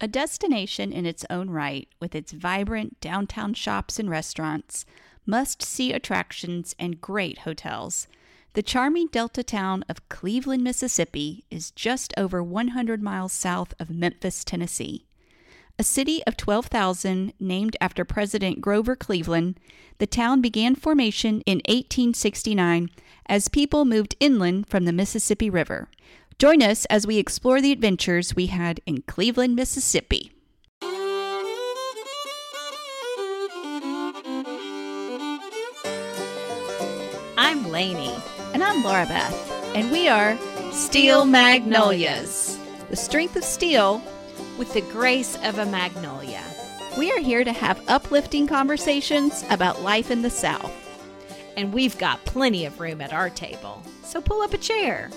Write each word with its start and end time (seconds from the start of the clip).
A 0.00 0.06
destination 0.06 0.92
in 0.92 1.06
its 1.06 1.24
own 1.28 1.50
right, 1.50 1.88
with 1.98 2.14
its 2.14 2.30
vibrant 2.30 3.00
downtown 3.00 3.52
shops 3.52 3.98
and 3.98 4.08
restaurants, 4.08 4.86
must 5.26 5.60
see 5.62 5.92
attractions, 5.92 6.74
and 6.78 7.00
great 7.00 7.38
hotels. 7.38 8.06
The 8.54 8.62
charming 8.62 9.08
delta 9.08 9.42
town 9.42 9.84
of 9.88 10.08
Cleveland, 10.08 10.62
Mississippi 10.62 11.44
is 11.50 11.72
just 11.72 12.14
over 12.16 12.42
100 12.42 13.02
miles 13.02 13.32
south 13.32 13.74
of 13.80 13.90
Memphis, 13.90 14.44
Tennessee. 14.44 15.04
A 15.80 15.84
city 15.84 16.22
of 16.26 16.36
12,000 16.36 17.34
named 17.38 17.76
after 17.80 18.04
President 18.04 18.60
Grover 18.60 18.96
Cleveland, 18.96 19.60
the 19.98 20.06
town 20.06 20.40
began 20.40 20.74
formation 20.74 21.40
in 21.42 21.58
1869 21.68 22.90
as 23.26 23.48
people 23.48 23.84
moved 23.84 24.16
inland 24.18 24.68
from 24.68 24.86
the 24.86 24.92
Mississippi 24.92 25.50
River. 25.50 25.88
Join 26.38 26.62
us 26.62 26.84
as 26.84 27.04
we 27.04 27.18
explore 27.18 27.60
the 27.60 27.72
adventures 27.72 28.36
we 28.36 28.46
had 28.46 28.80
in 28.86 29.02
Cleveland, 29.02 29.56
Mississippi. 29.56 30.30
I'm 37.36 37.68
Lainey. 37.68 38.14
And 38.54 38.62
I'm 38.62 38.84
Laura 38.84 39.04
Beth. 39.06 39.74
And 39.74 39.90
we 39.90 40.06
are 40.06 40.38
Steel 40.70 41.24
Magnolias, 41.24 42.56
the 42.88 42.94
strength 42.94 43.34
of 43.34 43.42
steel 43.42 44.00
with 44.58 44.72
the 44.74 44.82
grace 44.92 45.36
of 45.42 45.58
a 45.58 45.66
magnolia. 45.66 46.44
We 46.96 47.10
are 47.10 47.18
here 47.18 47.42
to 47.42 47.52
have 47.52 47.82
uplifting 47.88 48.46
conversations 48.46 49.44
about 49.50 49.82
life 49.82 50.12
in 50.12 50.22
the 50.22 50.30
South. 50.30 50.72
And 51.56 51.72
we've 51.72 51.98
got 51.98 52.24
plenty 52.24 52.64
of 52.64 52.78
room 52.78 53.00
at 53.00 53.12
our 53.12 53.28
table, 53.28 53.82
so 54.04 54.20
pull 54.20 54.40
up 54.42 54.54
a 54.54 54.58
chair. 54.58 55.10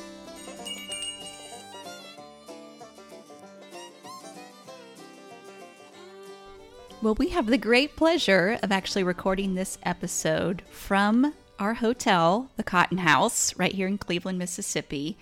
Well, 7.02 7.16
we 7.16 7.30
have 7.30 7.48
the 7.48 7.58
great 7.58 7.96
pleasure 7.96 8.60
of 8.62 8.72
actually 8.72 9.04
recording 9.04 9.56
this 9.56 9.80
episode 9.84 10.62
from 10.70 11.34
our 11.58 11.74
hotel, 11.76 12.52
the 12.58 12.64
Cotton 12.64 13.00
House, 13.00 13.56
right 13.58 13.74
here 13.74 13.88
in 13.88 13.98
Cleveland, 13.98 14.38
Mississippi. 14.38 15.18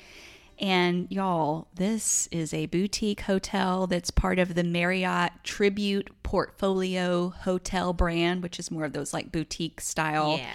And 0.59 1.07
y'all, 1.09 1.68
this 1.73 2.28
is 2.31 2.53
a 2.53 2.66
boutique 2.66 3.22
hotel 3.22 3.88
that's 3.88 4.12
part 4.12 4.39
of 4.39 4.56
the 4.56 4.63
Marriott 4.63 5.31
Tribute 5.45 6.09
Portfolio 6.22 7.29
Hotel 7.29 7.94
brand, 7.94 8.44
which 8.44 8.59
is 8.59 8.69
more 8.69 8.84
of 8.84 8.91
those 8.91 9.13
like 9.13 9.31
boutique 9.31 9.79
style 9.79 10.38
Yeah. 10.38 10.50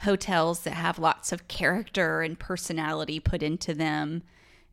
hotels 0.00 0.60
that 0.64 0.74
have 0.74 0.98
lots 0.98 1.32
of 1.32 1.48
character 1.48 2.20
and 2.20 2.38
personality 2.38 3.18
put 3.18 3.42
into 3.42 3.72
them. 3.72 4.24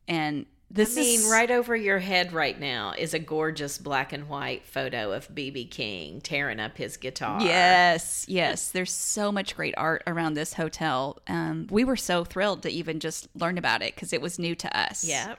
And 0.06 0.44
this 0.74 0.96
I 0.96 1.00
mean, 1.00 1.20
is 1.20 1.30
right 1.30 1.50
over 1.50 1.74
your 1.76 2.00
head 2.00 2.32
right 2.32 2.58
now 2.58 2.92
is 2.98 3.14
a 3.14 3.18
gorgeous 3.18 3.78
black 3.78 4.12
and 4.12 4.28
white 4.28 4.66
photo 4.66 5.12
of 5.12 5.28
BB 5.28 5.70
King 5.70 6.20
tearing 6.20 6.58
up 6.60 6.76
his 6.76 6.96
guitar. 6.96 7.40
Yes, 7.40 8.24
yes. 8.28 8.70
There's 8.70 8.92
so 8.92 9.30
much 9.30 9.54
great 9.56 9.74
art 9.76 10.02
around 10.06 10.34
this 10.34 10.52
hotel. 10.54 11.20
Um, 11.28 11.68
we 11.70 11.84
were 11.84 11.96
so 11.96 12.24
thrilled 12.24 12.62
to 12.64 12.68
even 12.70 12.98
just 13.00 13.28
learn 13.36 13.56
about 13.56 13.82
it 13.82 13.94
because 13.94 14.12
it 14.12 14.20
was 14.20 14.38
new 14.38 14.54
to 14.56 14.78
us. 14.78 15.04
Yep. 15.04 15.38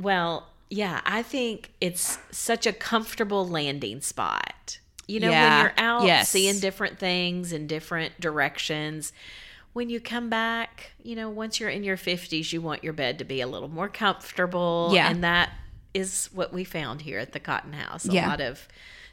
Well, 0.00 0.46
yeah, 0.70 1.00
I 1.04 1.22
think 1.24 1.72
it's 1.80 2.18
such 2.30 2.64
a 2.64 2.72
comfortable 2.72 3.46
landing 3.48 4.00
spot. 4.00 4.78
You 5.08 5.18
know, 5.18 5.30
Yeah, 5.30 5.56
when 5.56 5.64
you're 5.64 5.74
out 5.84 6.06
yes. 6.06 6.28
seeing 6.28 6.60
different 6.60 6.96
things 7.00 7.52
in 7.52 7.66
different 7.66 8.20
directions, 8.20 9.12
when 9.72 9.88
you 9.90 10.00
come 10.00 10.28
back, 10.28 10.92
you 11.02 11.14
know, 11.14 11.28
once 11.28 11.60
you're 11.60 11.70
in 11.70 11.84
your 11.84 11.96
50s, 11.96 12.52
you 12.52 12.60
want 12.60 12.82
your 12.82 12.92
bed 12.92 13.18
to 13.18 13.24
be 13.24 13.40
a 13.40 13.46
little 13.46 13.68
more 13.68 13.88
comfortable. 13.88 14.90
Yeah. 14.92 15.08
And 15.10 15.22
that 15.22 15.50
is 15.94 16.28
what 16.32 16.52
we 16.52 16.64
found 16.64 17.02
here 17.02 17.18
at 17.18 17.32
the 17.32 17.40
Cotton 17.40 17.72
House. 17.72 18.08
A 18.08 18.12
Yeah. 18.12 18.28
lot 18.28 18.40
of 18.40 18.66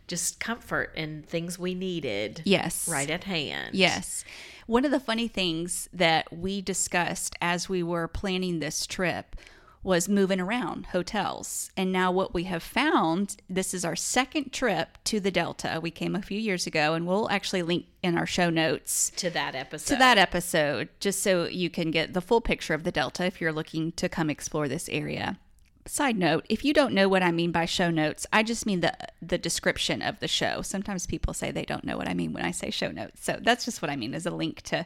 just 0.07 0.40
comfort 0.40 0.94
and 0.96 1.28
things 1.28 1.59
we 1.59 1.75
needed 1.75 2.41
Yes. 2.46 2.88
right 2.88 3.09
at 3.09 3.25
hand. 3.25 3.75
Yes. 3.75 4.23
One 4.66 4.85
of 4.85 4.91
the 4.91 5.00
funny 5.00 5.28
things 5.28 5.90
that 5.94 6.31
we 6.31 6.62
discussed 6.62 7.35
as 7.41 7.67
we 7.69 7.84
were 7.84 8.07
planning 8.07 8.59
this 8.59 8.85
trip 8.88 9.35
was 9.84 10.10
moving 10.10 10.40
around 10.40 10.88
hotels. 10.88 11.72
And 11.78 11.92
now, 11.92 12.12
what 12.12 12.34
we 12.34 12.44
have 12.44 12.64
found 12.64 13.38
this 13.50 13.74
is 13.74 13.86
our 13.86 13.96
second 13.96 14.52
trip 14.52 14.98
to 15.06 15.20
the 15.20 15.32
Delta. 15.32 15.80
We 15.82 15.92
came 15.92 16.16
a 16.16 16.22
few 16.22 16.40
years 16.40 16.68
ago, 16.68 16.94
and 16.94 17.08
we'll 17.08 17.30
actually 17.30 17.62
link 17.62 17.86
in 18.04 18.18
our 18.18 18.26
show 18.26 18.50
notes 18.50 19.12
To 19.18 19.30
that 19.30 19.56
episode. 19.56 19.94
to 19.94 20.00
that 20.00 20.18
episode 20.18 20.90
just 21.00 21.22
so 21.22 21.46
you 21.46 21.70
can 21.70 21.92
get 21.92 22.14
the 22.14 22.22
full 22.22 22.42
picture 22.42 22.74
of 22.74 22.84
the 22.84 22.92
Delta 22.92 23.26
if 23.26 23.40
you're 23.40 23.54
looking 23.54 23.92
to 23.94 24.10
come 24.10 24.30
explore 24.30 24.68
this 24.68 24.90
area. 24.90 25.38
Side 25.86 26.18
note, 26.18 26.46
if 26.50 26.66
you 26.66 26.74
don't 26.74 26.94
know 26.94 27.08
what 27.08 27.24
I 27.24 27.32
mean 27.32 27.54
by 27.54 27.64
show 27.64 27.90
notes, 27.90 28.28
I 28.34 28.44
just 28.44 28.66
mean 28.66 28.82
the 28.82 28.94
the 29.22 29.38
description 29.38 30.02
of 30.02 30.20
the 30.20 30.28
show. 30.28 30.62
Sometimes 30.62 31.08
people 31.08 31.34
say 31.34 31.50
they 31.50 31.64
don't 31.64 31.86
know 31.86 31.96
what 31.96 32.09
I 32.09 32.14
mean 32.14 32.34
when 32.34 32.44
I 32.44 32.52
say 32.52 32.72
show 32.72 32.92
notes. 32.92 33.24
So 33.24 33.40
that's 33.42 33.64
just 33.64 33.82
what 33.82 33.90
I 33.90 33.96
mean 33.96 34.14
as 34.14 34.26
a 34.26 34.32
link 34.32 34.62
to 34.64 34.86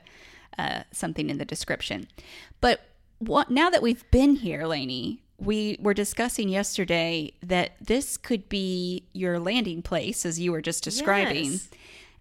uh, 0.59 0.83
something 0.91 1.31
in 1.31 1.39
the 1.39 1.45
description. 1.45 2.07
But 2.59 2.81
what, 3.21 3.49
now 3.49 3.69
that 3.69 3.81
we've 3.81 4.09
been 4.11 4.35
here, 4.35 4.65
Lainey, 4.65 5.21
we 5.37 5.77
were 5.79 5.93
discussing 5.93 6.49
yesterday 6.49 7.33
that 7.41 7.71
this 7.81 8.17
could 8.17 8.49
be 8.49 9.03
your 9.13 9.39
landing 9.39 9.81
place, 9.81 10.25
as 10.25 10.39
you 10.39 10.51
were 10.51 10.61
just 10.61 10.83
describing. 10.83 11.45
Yes. 11.45 11.69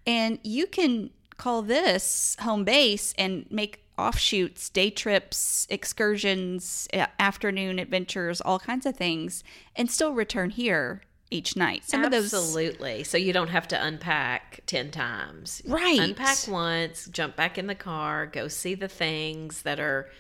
And 0.07 0.39
you 0.43 0.67
can 0.67 1.11
call 1.37 1.63
this 1.63 2.37
home 2.41 2.65
base 2.65 3.15
and 3.19 3.47
make 3.51 3.85
offshoots, 3.99 4.71
day 4.71 4.91
trips, 4.91 5.67
excursions, 5.69 6.89
afternoon 7.19 7.79
adventures, 7.79 8.41
all 8.41 8.59
kinds 8.59 8.87
of 8.87 8.97
things, 8.97 9.45
and 9.77 9.91
still 9.91 10.13
return 10.13 10.51
here 10.51 11.03
each 11.31 11.57
night. 11.57 11.85
Some 11.85 12.05
of 12.05 12.11
those 12.11 12.33
Absolutely. 12.33 13.05
So 13.05 13.17
you 13.17 13.33
don't 13.33 13.49
have 13.49 13.69
to 13.69 13.83
unpack 13.83 14.61
10 14.67 14.91
times. 14.91 15.63
Right. 15.67 16.01
Unpack 16.01 16.49
once, 16.49 17.07
jump 17.07 17.37
back 17.37 17.57
in 17.59 17.67
the 17.67 17.75
car, 17.75 18.27
go 18.27 18.49
see 18.49 18.75
the 18.75 18.89
things 18.89 19.63
that 19.63 19.79
are 19.79 20.11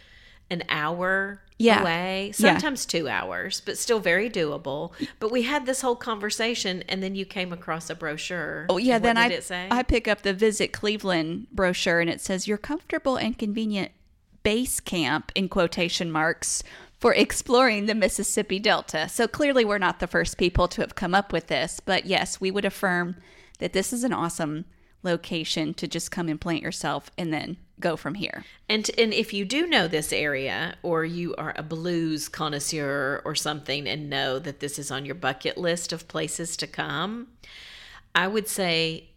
an 0.50 0.64
hour 0.68 1.40
Yeah. 1.58 1.82
away, 1.82 2.32
Yeah. 2.38 2.52
sometimes 2.52 2.86
two 2.86 3.08
hours, 3.08 3.60
but 3.64 3.78
still 3.78 4.00
very 4.00 4.28
doable. 4.30 4.92
But 5.18 5.30
we 5.30 5.42
had 5.42 5.66
this 5.66 5.80
whole 5.82 5.96
conversation, 5.96 6.82
and 6.88 7.02
then 7.02 7.14
you 7.14 7.24
came 7.24 7.52
across 7.52 7.88
a 7.90 7.94
brochure. 7.94 8.66
Oh 8.68 8.78
yeah, 8.78 8.94
What 8.94 9.02
then 9.02 9.16
did 9.16 9.22
I 9.22 9.28
it 9.34 9.44
say? 9.44 9.68
I 9.70 9.82
pick 9.82 10.08
up 10.08 10.22
the 10.22 10.32
Visit 10.32 10.72
Cleveland 10.72 11.46
brochure 11.52 12.00
and 12.00 12.10
it 12.10 12.20
says 12.20 12.48
your 12.48 12.58
comfortable 12.58 13.16
and 13.16 13.38
convenient 13.38 13.92
base 14.42 14.80
camp 14.80 15.30
in 15.34 15.48
quotation 15.48 16.10
marks 16.10 16.62
for 16.98 17.14
exploring 17.14 17.86
the 17.86 17.94
Mississippi 17.94 18.58
Delta. 18.58 19.08
So 19.08 19.28
clearly 19.28 19.64
we're 19.64 19.78
not 19.78 20.00
the 20.00 20.06
first 20.06 20.38
people 20.38 20.66
to 20.68 20.80
have 20.80 20.94
come 20.94 21.14
up 21.14 21.32
with 21.32 21.46
this, 21.48 21.78
but 21.80 22.06
yes, 22.06 22.40
we 22.40 22.50
would 22.50 22.64
affirm 22.64 23.16
that 23.58 23.72
this 23.74 23.92
is 23.92 24.02
an 24.04 24.12
awesome 24.14 24.64
location 25.02 25.74
to 25.74 25.88
just 25.88 26.10
come 26.10 26.28
and 26.28 26.40
plant 26.40 26.62
yourself 26.62 27.10
and 27.16 27.32
then 27.32 27.56
go 27.78 27.96
from 27.96 28.14
here. 28.14 28.44
And 28.68 28.90
and 28.98 29.12
if 29.14 29.32
you 29.32 29.44
do 29.44 29.66
know 29.66 29.88
this 29.88 30.12
area, 30.12 30.76
or 30.82 31.04
you 31.04 31.34
are 31.36 31.54
a 31.56 31.62
blues 31.62 32.28
connoisseur 32.28 33.22
or 33.24 33.34
something, 33.34 33.88
and 33.88 34.10
know 34.10 34.38
that 34.38 34.60
this 34.60 34.78
is 34.78 34.90
on 34.90 35.06
your 35.06 35.14
bucket 35.14 35.56
list 35.56 35.92
of 35.92 36.06
places 36.06 36.56
to 36.58 36.66
come, 36.66 37.28
I 38.14 38.28
would 38.28 38.48
say, 38.48 39.08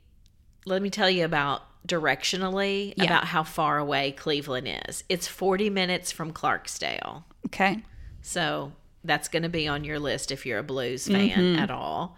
let 0.65 0.81
me 0.81 0.89
tell 0.89 1.09
you 1.09 1.25
about 1.25 1.63
directionally 1.87 2.93
Yeah. 2.95 3.03
about 3.05 3.25
how 3.25 3.43
far 3.43 3.77
away 3.77 4.13
Cleveland 4.13 4.67
is. 4.87 5.03
It's 5.09 5.27
forty 5.27 5.69
minutes 5.69 6.11
from 6.13 6.31
Clarksdale, 6.31 7.23
Okay. 7.47 7.83
so 8.21 8.71
that's 9.03 9.27
going 9.27 9.43
to 9.43 9.49
be 9.49 9.67
on 9.67 9.83
your 9.83 9.99
list 9.99 10.31
if 10.31 10.45
you're 10.45 10.59
a 10.59 10.63
blues 10.63 11.05
fan 11.09 11.57
at 11.57 11.69
all. 11.69 12.15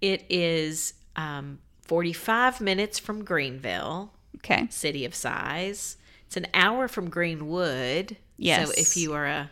It 0.00 0.24
is 0.28 0.94
um, 1.14 1.60
forty-five 1.88 2.60
minutes 2.60 2.98
from 2.98 3.24
Greenville. 3.24 4.12
Okay. 4.36 4.68
city 4.70 5.04
of 5.04 5.14
size. 5.16 5.96
It's 6.26 6.36
an 6.36 6.46
hour 6.54 6.86
from 6.86 7.10
Greenwood. 7.10 8.16
Yes. 8.36 8.68
So 8.68 8.74
if 8.76 8.96
you 8.96 9.14
are 9.14 9.26
a 9.26 9.50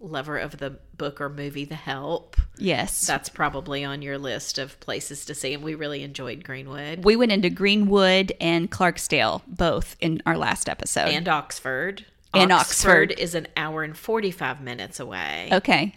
lover 0.00 0.36
of 0.38 0.58
the 0.58 0.70
book 0.96 1.20
or 1.20 1.28
movie 1.28 1.64
The 1.64 1.74
Help, 1.76 2.36
Yes. 2.58 3.06
that's 3.06 3.28
probably 3.28 3.84
on 3.84 4.02
your 4.02 4.18
list 4.18 4.58
of 4.58 4.78
places 4.80 5.24
to 5.26 5.34
see. 5.34 5.54
And 5.54 5.62
we 5.62 5.74
really 5.74 6.02
enjoyed 6.02 6.42
Greenwood 6.42 7.04
we 7.04 7.14
went 7.16 7.30
into 7.32 7.50
Greenwood 7.50 8.32
and 8.40 8.70
Clarksdale 8.70 9.42
both 9.46 9.94
in 10.00 10.22
our 10.26 10.36
last 10.36 10.68
episode. 10.68 11.08
and 11.08 11.28
Oxford. 11.28 12.04
And 12.34 12.50
Oxford. 12.52 13.12
is 13.18 13.34
an 13.34 13.46
hour 13.56 13.82
and 13.84 13.96
45 13.96 14.60
minutes 14.60 14.98
away. 14.98 15.48
okay. 15.52 15.94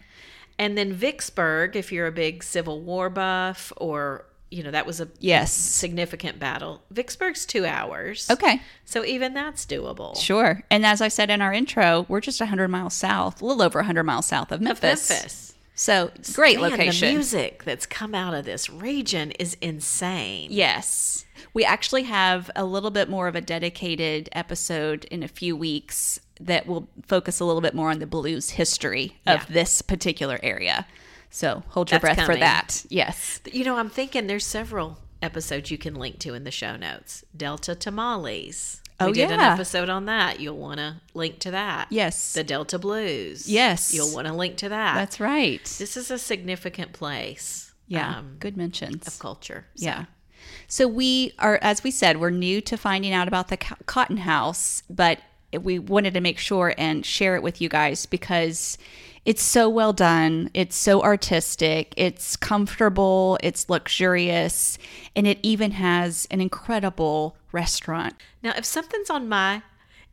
And 0.58 0.76
then 0.78 0.92
Vicksburg, 0.92 1.74
if 1.74 1.90
you're 1.90 2.06
a 2.06 2.12
big 2.12 2.42
Civil 2.44 2.80
War 2.82 3.08
buff 3.10 3.72
or, 3.78 4.26
you 4.50 4.62
know, 4.62 4.70
that 4.70 4.86
was 4.86 5.00
a 5.00 5.08
Yes. 5.20 5.52
significant 5.52 6.38
battle. 6.38 6.82
Vicksburg's 6.90 7.46
two 7.46 7.64
hours. 7.66 8.28
Okay. 8.30 8.60
So 8.84 9.04
even 9.04 9.32
that's 9.34 9.64
doable. 9.64 10.16
Sure. 10.16 10.62
And 10.70 10.84
as 10.84 11.00
I 11.00 11.08
said 11.08 11.30
in 11.30 11.40
our 11.40 11.52
intro, 11.52 12.04
we're 12.08 12.20
just 12.20 12.40
100 12.40 12.68
miles 12.68 12.94
south, 12.94 13.40
a 13.40 13.46
little 13.46 13.62
over 13.62 13.78
100 13.80 14.02
miles 14.04 14.26
south 14.26 14.50
of 14.50 14.56
Of 14.56 14.62
Memphis. 14.62 15.08
Memphis. 15.08 15.54
So 15.76 16.10
great 16.34 16.60
Man, 16.60 16.72
location. 16.72 17.08
The 17.08 17.14
music 17.14 17.62
that's 17.64 17.86
come 17.86 18.14
out 18.14 18.34
of 18.34 18.44
this 18.44 18.68
region 18.68 19.30
is 19.32 19.56
insane. 19.62 20.48
Yes. 20.50 21.24
We 21.54 21.64
actually 21.64 22.02
have 22.02 22.50
a 22.54 22.64
little 22.64 22.90
bit 22.90 23.08
more 23.08 23.28
of 23.28 23.34
a 23.34 23.40
dedicated 23.40 24.28
episode 24.32 25.04
in 25.06 25.22
a 25.22 25.28
few 25.28 25.56
weeks 25.56 26.20
that 26.38 26.66
will 26.66 26.88
focus 27.06 27.40
a 27.40 27.44
little 27.44 27.62
bit 27.62 27.74
more 27.74 27.90
on 27.90 27.98
the 27.98 28.06
blues 28.06 28.50
history 28.50 29.16
of 29.26 29.40
Yeah. 29.40 29.44
this 29.48 29.80
particular 29.80 30.38
area. 30.42 30.86
So 31.30 31.62
hold 31.68 31.90
your 31.90 32.00
That's 32.00 32.16
breath 32.16 32.26
for 32.26 32.36
that. 32.36 32.84
Yes. 32.88 33.40
You 33.50 33.64
know, 33.64 33.76
I'm 33.76 33.88
thinking 33.90 34.26
there's 34.26 34.44
several 34.44 34.98
episodes 35.22 35.70
you 35.70 35.78
can 35.78 35.94
link 35.94 36.18
to 36.20 36.34
in 36.34 36.44
the 36.44 36.50
show 36.50 36.76
notes. 36.76 37.24
Delta 37.36 37.74
Tamales. 37.74 38.82
Oh, 38.98 39.06
yeah. 39.06 39.10
we 39.10 39.14
did 39.14 39.30
an 39.30 39.40
episode 39.40 39.88
on 39.88 40.04
that. 40.06 40.40
You'll 40.40 40.58
want 40.58 40.78
to 40.78 40.96
link 41.14 41.38
to 41.40 41.52
that. 41.52 41.86
Yes. 41.90 42.34
The 42.34 42.44
Delta 42.44 42.78
Blues. 42.78 43.48
Yes. 43.48 43.94
You'll 43.94 44.12
want 44.14 44.26
to 44.26 44.34
link 44.34 44.58
to 44.58 44.68
that. 44.68 44.94
That's 44.94 45.20
right. 45.20 45.64
this 45.64 45.96
is 45.96 46.10
a 46.10 46.18
significant 46.18 46.92
place. 46.92 47.72
Yeah. 47.86 48.18
um, 48.18 48.36
good 48.38 48.56
mentions. 48.56 49.06
of 49.06 49.18
culture. 49.18 49.66
So, 49.74 49.86
Yeah. 49.86 50.04
So 50.68 50.86
we 50.86 51.32
are, 51.38 51.58
as 51.62 51.82
we 51.82 51.90
said, 51.90 52.20
we're 52.20 52.30
new 52.30 52.60
to 52.62 52.76
finding 52.76 53.12
out 53.12 53.26
about 53.26 53.48
the 53.48 53.56
Cotton 53.56 54.18
House, 54.18 54.82
but 54.88 55.18
we 55.52 55.78
wanted 55.78 56.14
to 56.14 56.20
make 56.20 56.38
sure 56.38 56.74
and 56.78 57.04
share 57.04 57.34
it 57.34 57.42
with 57.42 57.60
you 57.60 57.68
guys 57.68 58.06
because 58.06 58.78
it's 59.30 59.42
so 59.44 59.68
well 59.68 59.92
done. 59.92 60.50
It's 60.54 60.74
so 60.74 61.02
artistic. 61.02 61.94
It's 61.96 62.34
comfortable. 62.34 63.38
It's 63.44 63.70
luxurious. 63.70 64.76
And 65.14 65.24
it 65.24 65.38
even 65.44 65.70
has 65.70 66.26
an 66.32 66.40
incredible 66.40 67.36
restaurant. 67.52 68.14
Now, 68.42 68.54
if 68.56 68.64
something's 68.64 69.08
on 69.08 69.28
my 69.28 69.62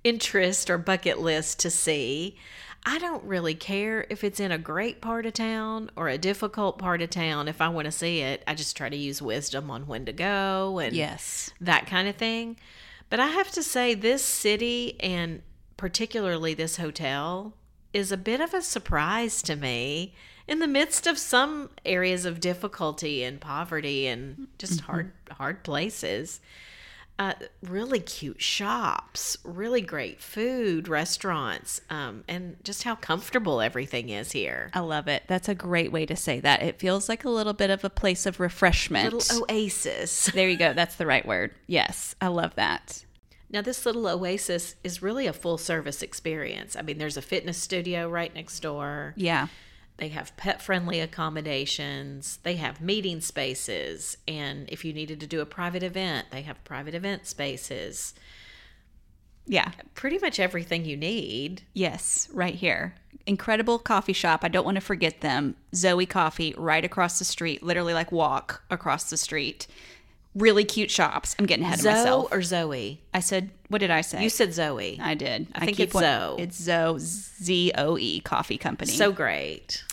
interest 0.04 0.70
or 0.70 0.78
bucket 0.78 1.18
list 1.18 1.60
to 1.62 1.72
see, 1.72 2.38
I 2.86 3.00
don't 3.00 3.24
really 3.24 3.56
care 3.56 4.06
if 4.12 4.24
it's 4.24 4.40
in 4.40 4.52
a 4.52 4.60
great 4.60 5.02
part 5.02 5.26
of 5.26 5.34
town 5.34 5.90
or 5.96 6.10
a 6.10 6.20
difficult 6.20 6.78
part 6.78 7.02
of 7.02 7.10
town. 7.10 7.48
If 7.48 7.60
I 7.60 7.70
want 7.70 7.86
to 7.86 7.92
see 7.92 8.20
it, 8.20 8.44
I 8.46 8.54
just 8.54 8.78
try 8.78 8.88
to 8.88 8.96
use 8.96 9.20
wisdom 9.20 9.72
on 9.72 9.88
when 9.88 10.06
to 10.06 10.14
go 10.14 10.78
and 10.78 10.96
Yes. 10.96 11.50
that 11.60 11.88
kind 11.88 12.08
of 12.08 12.18
thing. 12.18 12.56
But 13.10 13.20
I 13.20 13.30
have 13.30 13.50
to 13.54 13.64
say, 13.64 13.96
this 13.96 14.24
city 14.24 14.96
and 15.00 15.42
particularly 15.76 16.54
this 16.54 16.78
hotel 16.78 17.56
is 17.98 18.12
a 18.12 18.18
bit 18.18 18.40
of 18.40 18.54
a 18.54 18.62
surprise 18.62 19.42
to 19.42 19.56
me 19.56 20.14
in 20.48 20.60
the 20.60 20.68
midst 20.68 21.08
of 21.08 21.18
some 21.18 21.72
areas 21.84 22.26
of 22.26 22.40
difficulty 22.40 23.24
and 23.24 23.42
poverty 23.42 24.06
and 24.06 24.48
just 24.60 24.82
hard 24.82 25.12
hard 25.32 25.64
places. 25.64 26.40
Uh, 27.20 27.34
really 27.64 28.00
cute 28.00 28.40
shops, 28.40 29.36
really 29.44 29.82
great 29.82 30.22
food, 30.22 30.88
restaurants, 30.88 31.82
um, 31.90 32.24
and 32.28 32.56
just 32.64 32.84
how 32.84 32.94
comfortable 32.94 33.60
everything 33.60 34.10
is 34.10 34.34
here. 34.34 34.70
I 34.76 34.82
love 34.82 35.08
it. 35.08 35.24
That's 35.26 35.50
a 35.50 35.56
great 35.56 35.92
way 35.92 36.06
to 36.06 36.16
say 36.16 36.40
that. 36.42 36.62
It 36.62 36.78
feels 36.78 37.10
like 37.10 37.26
a 37.26 37.32
little 37.32 37.54
bit 37.54 37.72
of 37.72 37.84
a 37.84 37.90
place 37.90 38.28
of 38.28 38.40
refreshment. 38.40 39.12
Little 39.12 39.48
oasis. 39.50 40.26
there 40.36 40.48
you 40.48 40.58
go. 40.58 40.74
That's 40.74 40.94
the 40.94 41.08
right 41.08 41.26
word. 41.26 41.56
Yes. 41.66 42.14
I 42.22 42.28
love 42.28 42.54
that. 42.54 43.04
Now, 43.50 43.62
this 43.62 43.86
little 43.86 44.08
oasis 44.08 44.76
is 44.84 45.02
really 45.02 45.26
a 45.26 45.34
full 45.34 45.58
service 45.58 46.02
experience. 46.02 46.76
I 46.76 46.82
mean, 46.82 46.98
there's 46.98 47.18
a 47.18 47.22
fitness 47.22 47.58
studio 47.58 48.10
right 48.10 48.34
next 48.34 48.60
door. 48.60 49.14
Yeah. 49.16 49.48
They 49.98 50.10
have 50.10 50.36
pet 50.38 50.62
friendly 50.62 51.00
accommodations. 51.00 52.40
They 52.44 52.58
have 52.58 52.82
meeting 52.82 53.22
spaces. 53.22 54.18
And 54.28 54.70
if 54.70 54.84
you 54.84 54.94
needed 54.94 55.20
to 55.22 55.28
do 55.28 55.42
a 55.42 55.46
private 55.46 55.82
event, 55.82 56.28
they 56.32 56.42
have 56.42 56.64
private 56.66 56.94
event 56.94 57.26
spaces. 57.26 58.14
Yeah. 59.46 59.72
Pretty 59.96 60.20
much 60.20 60.40
everything 60.40 60.84
you 60.84 60.98
need. 60.98 61.64
Yes, 61.74 62.28
right 62.34 62.54
here. 62.54 62.96
Incredible 63.26 63.80
coffee 63.80 64.14
shop. 64.14 64.42
I 64.44 64.50
don't 64.50 64.66
want 64.66 64.76
to 64.76 64.82
forget 64.82 65.22
them. 65.22 65.56
Zoe 65.74 66.06
Coffee, 66.06 66.54
right 66.58 66.84
across 66.84 67.18
the 67.18 67.26
street, 67.26 67.64
literally 67.64 67.94
like 67.94 68.12
walk 68.12 68.62
across 68.70 69.10
the 69.10 69.16
stree 69.16 69.66
Really 70.38 70.64
cute 70.66 70.92
shops. 70.92 71.36
I'm 71.40 71.46
getting 71.46 71.66
ahead 71.66 71.80
Zoe 71.80 71.90
of 71.92 71.98
myself. 71.98 72.30
Zoe 72.30 72.38
or 72.38 72.42
Zoe? 72.42 73.02
I 73.14 73.20
said, 73.20 73.50
what 73.70 73.80
did 73.80 73.92
I 73.92 74.02
say? 74.02 74.22
You 74.24 74.30
said 74.30 74.54
Zoe. 74.54 75.00
I 75.02 75.16
did. 75.16 75.48
I 75.56 75.66
think 75.66 75.78
keep 75.78 75.86
it's 75.88 75.94
wa- 75.94 76.02
Zoe. 76.02 76.42
It's 76.44 76.58
Zoe, 76.62 77.00
Z 77.00 77.72
O 77.78 77.98
E 77.98 78.20
Coffee 78.22 78.58
Company. 78.58 78.92
So 78.92 79.12
great. 79.12 79.84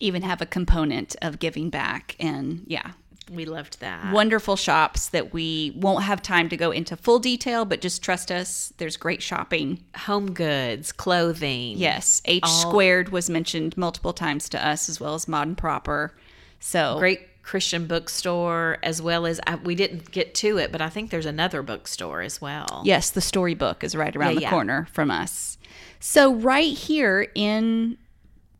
even 0.00 0.22
have 0.22 0.40
a 0.42 0.46
component 0.46 1.16
of 1.22 1.38
giving 1.38 1.70
back. 1.70 2.16
And 2.20 2.64
yeah, 2.66 2.90
We 3.30 3.44
loved 3.44 3.80
that. 3.80 4.12
wonderful 4.12 4.56
shops 4.56 5.08
that 5.10 5.32
we 5.32 5.72
won't 5.76 6.02
have 6.04 6.20
time 6.22 6.48
to 6.50 6.56
go 6.56 6.70
into 6.72 6.96
full 6.96 7.18
detail, 7.20 7.64
but 7.64 7.80
just 7.80 8.02
trust 8.02 8.30
us. 8.32 8.72
There's 8.78 8.96
great 8.96 9.22
shopping. 9.22 9.82
Home 10.00 10.32
goods, 10.34 10.90
clothing. 10.92 11.78
Yes, 11.78 12.20
H 12.24 12.42
All- 12.42 12.50
squared 12.50 13.10
was 13.10 13.30
mentioned 13.30 13.76
multiple 13.76 14.12
times 14.12 14.48
to 14.50 14.66
us, 14.66 14.88
as 14.88 15.00
well 15.00 15.14
as 15.14 15.26
Modern 15.28 15.54
Proper. 15.56 16.14
So 16.60 16.96
Great 16.98 17.20
Christian 17.42 17.86
bookstore, 17.86 18.78
as 18.82 19.02
well 19.02 19.26
as 19.26 19.40
I, 19.46 19.56
we 19.56 19.74
didn't 19.74 20.10
get 20.10 20.34
to 20.36 20.58
it, 20.58 20.70
but 20.70 20.80
I 20.80 20.88
think 20.88 21.10
there's 21.10 21.26
another 21.26 21.62
bookstore 21.62 22.20
as 22.22 22.40
well. 22.40 22.82
Yes, 22.84 23.10
the 23.10 23.20
storybook 23.20 23.82
is 23.82 23.94
right 23.96 24.14
around 24.14 24.30
Yeah, 24.30 24.34
the 24.36 24.42
yeah. 24.42 24.50
corner 24.50 24.88
from 24.92 25.10
us. 25.10 25.58
So 25.98 26.34
right 26.34 26.72
here 26.72 27.28
in 27.34 27.98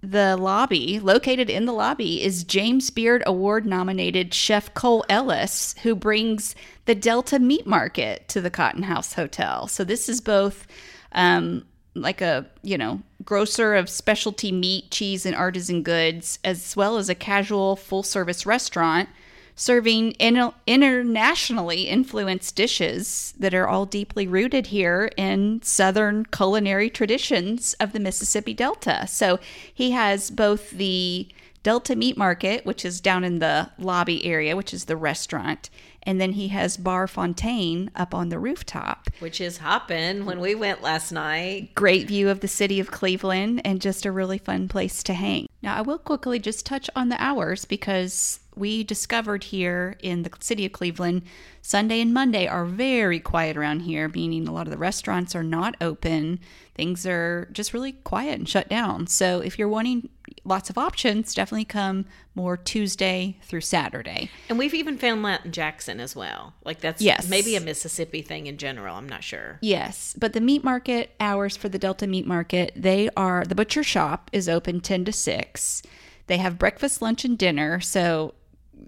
the 0.02 0.36
lobby, 0.36 0.98
located 0.98 1.48
in 1.48 1.64
the 1.64 1.72
lobby, 1.72 2.22
is 2.22 2.42
James 2.42 2.90
Beard 2.90 3.22
Award 3.24 3.64
nominated 3.64 4.34
Chef 4.34 4.74
Cole 4.74 5.04
Ellis, 5.08 5.76
who 5.84 5.94
brings 5.94 6.56
the 6.86 6.94
Delta 6.96 7.38
Meat 7.38 7.66
Market 7.66 8.28
to 8.30 8.40
the 8.40 8.50
Cotton 8.50 8.82
House 8.82 9.12
Hotel. 9.12 9.68
So 9.68 9.84
this 9.84 10.08
is 10.08 10.20
both 10.20 10.66
um, 11.12 11.64
like 11.94 12.20
a 12.20 12.46
you 12.62 12.78
know 12.78 13.02
grocer 13.24 13.74
of 13.74 13.88
specialty 13.88 14.52
meat, 14.52 14.90
cheese, 14.90 15.26
and 15.26 15.36
artisan 15.36 15.82
goods, 15.82 16.38
as 16.44 16.76
well 16.76 16.96
as 16.96 17.08
a 17.08 17.14
casual 17.14 17.76
full 17.76 18.02
service 18.02 18.46
restaurant 18.46 19.08
serving 19.54 20.12
in- 20.12 20.52
internationally 20.66 21.82
influenced 21.82 22.56
dishes 22.56 23.34
that 23.38 23.54
are 23.54 23.68
all 23.68 23.86
deeply 23.86 24.26
rooted 24.26 24.68
here 24.68 25.10
in 25.16 25.60
Southern 25.62 26.24
culinary 26.26 26.88
traditions 26.88 27.74
of 27.74 27.92
the 27.92 28.00
Mississippi 28.00 28.54
Delta. 28.54 29.06
So 29.06 29.38
he 29.72 29.90
has 29.90 30.30
both 30.30 30.70
the 30.70 31.28
Delta 31.62 31.94
Meat 31.94 32.16
Market, 32.16 32.66
which 32.66 32.84
is 32.84 33.00
down 33.00 33.24
in 33.24 33.38
the 33.38 33.70
lobby 33.78 34.24
area, 34.24 34.56
which 34.56 34.74
is 34.74 34.86
the 34.86 34.96
restaurant, 34.96 35.70
and 36.04 36.20
then 36.20 36.32
he 36.32 36.48
has 36.48 36.76
Bar 36.76 37.06
Fontaine 37.06 37.90
up 37.94 38.14
on 38.14 38.28
the 38.28 38.38
rooftop. 38.38 39.08
Which 39.20 39.40
is 39.40 39.58
hopping 39.58 40.24
when 40.24 40.40
we 40.40 40.54
went 40.54 40.82
last 40.82 41.12
night. 41.12 41.74
Great 41.74 42.08
view 42.08 42.28
of 42.28 42.40
the 42.40 42.48
city 42.48 42.80
of 42.80 42.90
Cleveland 42.90 43.60
and 43.64 43.80
just 43.80 44.04
a 44.04 44.12
really 44.12 44.38
fun 44.38 44.68
place 44.68 45.02
to 45.04 45.14
hang. 45.14 45.46
Now, 45.62 45.76
I 45.76 45.80
will 45.82 45.98
quickly 45.98 46.38
just 46.38 46.66
touch 46.66 46.90
on 46.96 47.08
the 47.08 47.22
hours 47.22 47.64
because 47.64 48.40
we 48.54 48.84
discovered 48.84 49.44
here 49.44 49.96
in 50.02 50.24
the 50.24 50.30
city 50.40 50.66
of 50.66 50.72
Cleveland, 50.72 51.22
Sunday 51.62 52.00
and 52.00 52.12
Monday 52.12 52.46
are 52.46 52.66
very 52.66 53.20
quiet 53.20 53.56
around 53.56 53.80
here, 53.80 54.08
meaning 54.08 54.46
a 54.46 54.52
lot 54.52 54.66
of 54.66 54.72
the 54.72 54.78
restaurants 54.78 55.34
are 55.34 55.44
not 55.44 55.76
open. 55.80 56.40
Things 56.74 57.06
are 57.06 57.48
just 57.52 57.72
really 57.72 57.92
quiet 57.92 58.38
and 58.38 58.48
shut 58.48 58.68
down. 58.68 59.06
So, 59.06 59.40
if 59.40 59.58
you're 59.58 59.68
wanting 59.68 60.08
lots 60.44 60.70
of 60.70 60.78
options, 60.78 61.34
definitely 61.34 61.64
come 61.64 62.06
more 62.34 62.56
Tuesday 62.56 63.38
through 63.42 63.60
Saturday. 63.60 64.30
And 64.48 64.58
we've 64.58 64.74
even 64.74 64.98
found 64.98 65.24
that 65.24 65.44
in 65.44 65.52
Jackson 65.52 66.00
as 66.00 66.14
well. 66.16 66.54
Like 66.64 66.80
that's 66.80 67.00
Yes. 67.02 67.28
maybe 67.28 67.56
a 67.56 67.60
Mississippi 67.60 68.22
thing 68.22 68.46
in 68.46 68.56
general. 68.58 68.96
I'm 68.96 69.08
not 69.08 69.22
sure. 69.24 69.58
Yes, 69.60 70.14
but 70.18 70.32
the 70.32 70.40
meat 70.40 70.64
market 70.64 71.10
hours 71.20 71.56
for 71.56 71.68
the 71.68 71.78
Delta 71.78 72.06
Meat 72.06 72.26
Market, 72.26 72.72
they 72.76 73.08
are 73.16 73.44
the 73.44 73.54
butcher 73.54 73.82
shop 73.82 74.30
is 74.32 74.48
open 74.48 74.80
10 74.80 75.04
to 75.06 75.12
6. 75.12 75.82
They 76.26 76.36
have 76.38 76.58
breakfast, 76.58 77.02
lunch 77.02 77.24
and 77.24 77.36
dinner, 77.36 77.80
so 77.80 78.34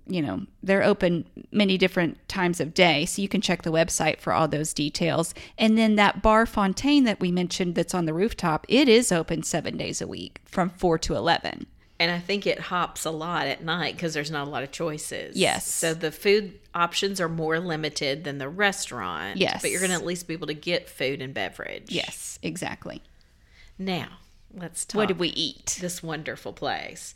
you 0.06 0.22
know, 0.22 0.42
they're 0.62 0.82
open 0.82 1.24
many 1.50 1.78
different 1.78 2.26
times 2.28 2.60
of 2.60 2.74
day, 2.74 3.04
so 3.06 3.22
you 3.22 3.28
can 3.28 3.40
check 3.40 3.62
the 3.62 3.72
website 3.72 4.20
for 4.20 4.32
all 4.32 4.48
those 4.48 4.72
details. 4.72 5.34
And 5.58 5.76
then 5.76 5.96
that 5.96 6.22
bar 6.22 6.46
Fontaine 6.46 7.04
that 7.04 7.20
we 7.20 7.30
mentioned 7.32 7.74
that's 7.74 7.94
on 7.94 8.06
the 8.06 8.14
rooftop, 8.14 8.66
it 8.68 8.88
is 8.88 9.12
open 9.12 9.42
7 9.42 9.76
days 9.76 10.00
a 10.00 10.06
week 10.06 10.40
from 10.44 10.70
4 10.70 10.98
to 10.98 11.14
11. 11.14 11.66
And 12.00 12.10
I 12.10 12.18
think 12.18 12.46
it 12.46 12.58
hops 12.58 13.04
a 13.04 13.10
lot 13.10 13.46
at 13.46 13.62
night 13.62 13.94
because 13.94 14.14
there's 14.14 14.30
not 14.30 14.48
a 14.48 14.50
lot 14.50 14.64
of 14.64 14.72
choices. 14.72 15.36
Yes. 15.36 15.66
So 15.66 15.94
the 15.94 16.10
food 16.10 16.58
options 16.74 17.20
are 17.20 17.28
more 17.28 17.60
limited 17.60 18.24
than 18.24 18.38
the 18.38 18.48
restaurant. 18.48 19.36
Yes. 19.36 19.62
But 19.62 19.70
you're 19.70 19.80
going 19.80 19.92
to 19.92 19.96
at 19.96 20.04
least 20.04 20.26
be 20.26 20.34
able 20.34 20.48
to 20.48 20.54
get 20.54 20.90
food 20.90 21.22
and 21.22 21.32
beverage. 21.32 21.86
Yes, 21.88 22.38
exactly. 22.42 23.00
Now, 23.78 24.18
let's 24.52 24.84
talk 24.84 24.98
What 24.98 25.08
did 25.08 25.20
we 25.20 25.28
eat? 25.28 25.78
this 25.80 26.02
wonderful 26.02 26.52
place. 26.52 27.14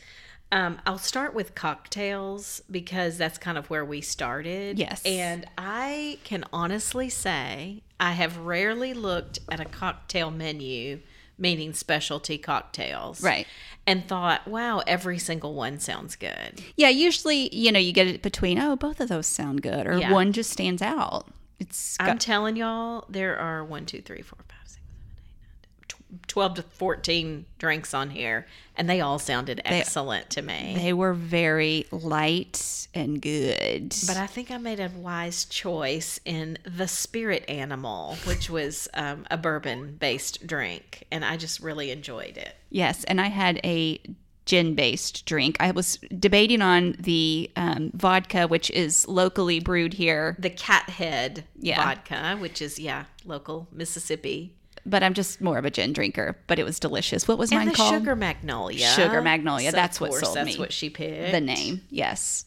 Um, 0.50 0.80
I'll 0.86 0.98
start 0.98 1.34
with 1.34 1.54
cocktails 1.54 2.62
because 2.70 3.18
that's 3.18 3.36
kind 3.38 3.58
of 3.58 3.68
where 3.68 3.84
we 3.84 4.00
started. 4.00 4.78
Yes. 4.78 5.02
And 5.04 5.46
I 5.58 6.18
can 6.24 6.44
honestly 6.52 7.10
say 7.10 7.82
I 8.00 8.12
have 8.12 8.38
rarely 8.38 8.94
looked 8.94 9.40
at 9.50 9.60
a 9.60 9.66
cocktail 9.66 10.30
menu, 10.30 11.00
meaning 11.36 11.74
specialty 11.74 12.38
cocktails. 12.38 13.22
Right. 13.22 13.46
And 13.86 14.06
thought, 14.08 14.46
wow, 14.48 14.82
every 14.86 15.18
single 15.18 15.54
one 15.54 15.78
sounds 15.80 16.16
good. 16.16 16.62
Yeah, 16.76 16.88
usually, 16.90 17.54
you 17.54 17.70
know, 17.72 17.78
you 17.78 17.92
get 17.92 18.06
it 18.06 18.22
between, 18.22 18.58
oh, 18.58 18.76
both 18.76 19.00
of 19.00 19.08
those 19.08 19.26
sound 19.26 19.62
good, 19.62 19.86
or 19.86 19.98
Yeah. 19.98 20.12
one 20.12 20.32
just 20.32 20.50
stands 20.50 20.80
out. 20.82 21.26
It's 21.58 21.96
got, 21.96 22.08
I'm 22.08 22.18
telling 22.18 22.56
y'all, 22.56 23.04
there 23.08 23.36
are 23.38 23.64
one, 23.64 23.84
two, 23.86 24.00
three, 24.02 24.22
four, 24.22 24.38
five, 24.48 24.58
six, 24.68 24.74
seven, 24.74 24.88
eight, 25.24 25.66
nine, 25.72 25.84
tw- 25.88 25.97
12 26.26 26.54
to 26.54 26.62
14 26.62 27.44
drinks 27.58 27.92
on 27.94 28.10
here, 28.10 28.46
and 28.76 28.88
they 28.88 29.00
all 29.00 29.18
sounded 29.18 29.60
excellent 29.64 30.30
to 30.30 30.42
me. 30.42 30.74
they 30.76 30.92
were 30.92 31.12
very 31.14 31.86
light 31.90 32.88
and 32.94 33.20
good. 33.20 33.94
But 34.06 34.16
I 34.16 34.26
think 34.26 34.50
I 34.50 34.56
made 34.58 34.80
a 34.80 34.90
wise 34.96 35.44
choice 35.44 36.18
in 36.24 36.58
the 36.64 36.88
Spirit 36.88 37.44
Animal, 37.48 38.16
which 38.24 38.48
was 38.48 38.88
um, 38.94 39.26
a 39.30 39.36
bourbon 39.36 39.96
based 40.00 40.46
drink, 40.46 41.04
and 41.10 41.24
I 41.24 41.36
just 41.36 41.60
really 41.60 41.90
enjoyed 41.90 42.36
it. 42.36 42.54
yes, 42.70 43.04
and 43.04 43.20
I 43.20 43.26
had 43.28 43.60
a 43.64 44.00
gin 44.46 44.74
based 44.74 45.26
drink. 45.26 45.58
I 45.60 45.72
was 45.72 45.98
debating 46.18 46.62
on 46.62 46.96
the 46.98 47.50
um, 47.54 47.90
vodka, 47.92 48.46
which 48.48 48.70
is 48.70 49.06
locally 49.06 49.60
brewed 49.60 49.92
here, 49.92 50.36
The 50.38 50.48
Cat 50.48 50.88
Head 50.88 51.44
Yeah. 51.58 51.84
vodka, 51.84 52.38
which 52.40 52.62
is, 52.62 52.78
yeah, 52.78 53.04
local 53.26 53.68
Mississippi. 53.70 54.54
But 54.86 55.02
I'm 55.02 55.14
just 55.14 55.40
more 55.40 55.58
of 55.58 55.64
a 55.64 55.70
gin 55.70 55.92
drinker. 55.92 56.36
But 56.46 56.58
it 56.58 56.64
was 56.64 56.78
delicious. 56.78 57.26
What 57.28 57.38
was 57.38 57.50
And 57.50 57.60
mine 57.60 57.68
the 57.68 57.74
called? 57.74 57.94
Sugar 57.94 58.14
Magnolia. 58.16 58.86
Sugar 58.88 59.20
Magnolia, 59.22 59.70
So, 59.70 59.76
that's 59.76 60.00
what 60.00 60.12
sold 60.14 60.36
That's 60.36 60.54
me. 60.54 60.58
what 60.58 60.72
she 60.72 60.90
picked. 60.90 61.32
the 61.32 61.40
name, 61.40 61.82
yes. 61.90 62.44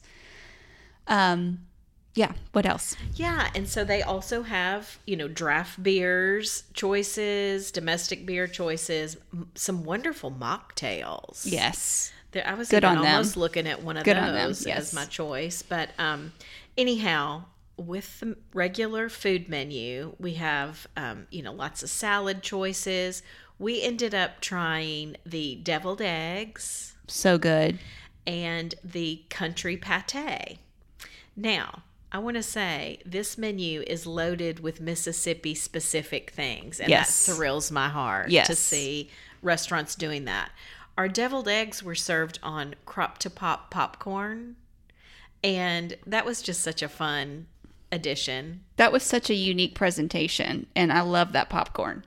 Um, 1.08 1.60
yeah. 2.14 2.34
What 2.52 2.66
else? 2.66 2.96
Yeah, 3.16 3.50
and 3.56 3.68
so 3.68 3.84
they 3.86 4.02
also 4.02 4.44
have, 4.44 4.98
you 5.06 5.16
know, 5.16 5.28
draft 5.28 5.82
beers 5.82 6.64
choices, 6.74 7.72
domestic 7.72 8.26
beer 8.26 8.48
choices, 8.48 9.18
m- 9.34 9.50
some 9.56 9.84
wonderful 9.84 10.32
mocktails. 10.32 11.44
Yes. 11.46 12.12
There, 12.32 12.46
I 12.46 12.54
was 12.54 12.70
Good 12.70 12.84
even 12.84 12.98
on 12.98 13.04
them. 13.04 13.14
almost 13.14 13.38
looking 13.38 13.68
at 13.68 13.82
one 13.84 13.98
of 13.98 14.04
Good 14.04 14.18
on 14.18 14.34
them, 14.34 14.48
those 14.48 14.66
yes. 14.66 14.78
as 14.80 14.94
my 14.94 15.06
choice. 15.06 15.62
But 15.62 15.90
um, 15.98 16.34
anyhow, 16.78 17.44
with 17.82 18.20
the 18.22 18.38
regular 18.54 19.10
food 19.10 19.50
menu, 19.50 20.16
we 20.20 20.36
have 20.36 20.88
um, 20.96 21.28
you 21.32 21.42
know 21.42 21.52
lots 21.54 21.84
of 21.84 21.90
salad 21.90 22.42
choices. 22.44 23.24
We 23.60 23.82
ended 23.82 24.16
up 24.16 24.42
trying 24.42 25.18
the 25.26 25.56
deviled 25.56 26.02
eggs 26.02 26.96
So 27.08 27.38
good. 27.38 27.78
and 28.26 28.74
the 28.84 29.24
country 29.30 29.78
pate. 29.78 30.58
Now, 31.36 31.84
I 32.12 32.18
want 32.20 32.36
to 32.38 32.44
say 32.44 33.00
this 33.06 33.38
menu 33.38 33.82
is 33.88 34.06
loaded 34.08 34.60
with 34.62 34.82
Mississippi 34.82 35.54
specific 35.56 36.32
things, 36.32 36.80
and 36.80 36.90
Yes. 36.90 37.26
that 37.26 37.34
thrills 37.36 37.72
my 37.72 37.88
heart 37.88 38.30
to 38.30 38.56
see 38.56 39.10
restaurants 39.42 39.96
doing 39.96 40.26
that. 40.26 40.52
Our 40.98 41.08
deviled 41.08 41.48
eggs 41.48 41.82
were 41.82 41.96
served 41.96 42.38
on 42.44 42.76
crop 42.86 43.18
to 43.20 43.30
pop 43.30 43.72
popcorn, 43.72 44.56
and 45.44 45.96
that 46.06 46.26
was 46.26 46.42
just 46.42 46.62
such 46.62 46.82
a 46.82 46.90
fun 46.90 47.48
addition. 47.92 48.62
That 48.78 48.92
was 48.92 49.04
such 49.04 49.30
a 49.30 49.36
unique 49.36 49.76
presentation, 49.76 50.68
and 50.76 50.92
I 50.92 51.02
love 51.02 51.34
that 51.34 51.50
popcorn. 51.50 52.04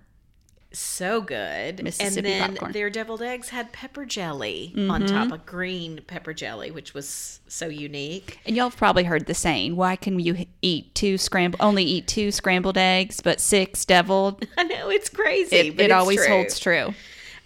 So 0.73 1.21
good. 1.21 1.85
Mississippi 1.85 2.17
and 2.17 2.27
then 2.27 2.41
popcorn. 2.41 2.71
Mm-hmm. 2.71 2.73
their 2.73 2.91
deviled 2.91 3.23
eggs 3.23 3.51
had 3.51 3.73
pepper 3.73 4.05
jelly 4.05 4.75
on 4.91 5.07
top 5.07 5.31
of 5.31 5.47
green 5.47 6.01
pepper 6.09 6.35
jelly, 6.35 6.73
which 6.73 6.95
was 6.95 7.39
so 7.47 7.69
unique. 7.69 8.41
And 8.45 8.57
y'all 8.57 8.71
have 8.71 8.77
probably 8.77 9.05
heard 9.05 9.27
the 9.27 9.35
saying, 9.35 9.77
"Why 9.77 9.95
can 9.95 10.19
you 10.19 10.47
eat 10.63 10.93
two 10.97 11.17
scrambled, 11.17 11.61
only 11.61 11.85
eat 11.85 12.09
two 12.09 12.33
scrambled 12.33 12.77
eggs, 12.77 13.21
but 13.21 13.41
six 13.41 13.85
deviled?" 13.85 14.45
I 14.59 14.65
know 14.65 14.91
it's 14.91 15.09
crazy. 15.09 15.57
It, 15.57 15.77
but 15.77 15.83
it 15.83 15.85
it's 15.87 15.95
always 15.95 16.19
true. 16.19 16.29
holds 16.29 16.59
true. 16.59 16.95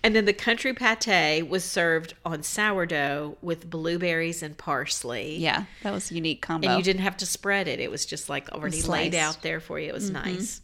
And 0.03 0.15
then 0.15 0.27
the 0.27 0.33
country 0.33 0.73
pate 0.73 1.49
was 1.49 1.65
served 1.65 2.15
on 2.25 2.43
sourdough 2.43 3.37
with 3.43 3.69
blueberries 3.69 4.43
and 4.43 4.57
parsley. 4.57 5.37
Yeah, 5.37 5.65
that 5.83 5.93
was 5.93 6.11
a 6.11 6.15
unique 6.15 6.41
combo. 6.41 6.69
And 6.69 6.79
you 6.79 6.85
didn't 6.85 7.03
have 7.03 7.17
to 7.19 7.27
spread 7.27 7.67
it. 7.69 7.81
It 7.81 7.91
was 7.91 8.07
just 8.07 8.29
like 8.29 8.49
already 8.51 8.83
laid 8.83 9.15
out 9.15 9.43
there 9.43 9.61
for 9.61 9.79
you. 9.79 9.89
It 9.89 9.95
was 9.95 10.11
mm-hmm. 10.11 10.25
nice. 10.25 10.61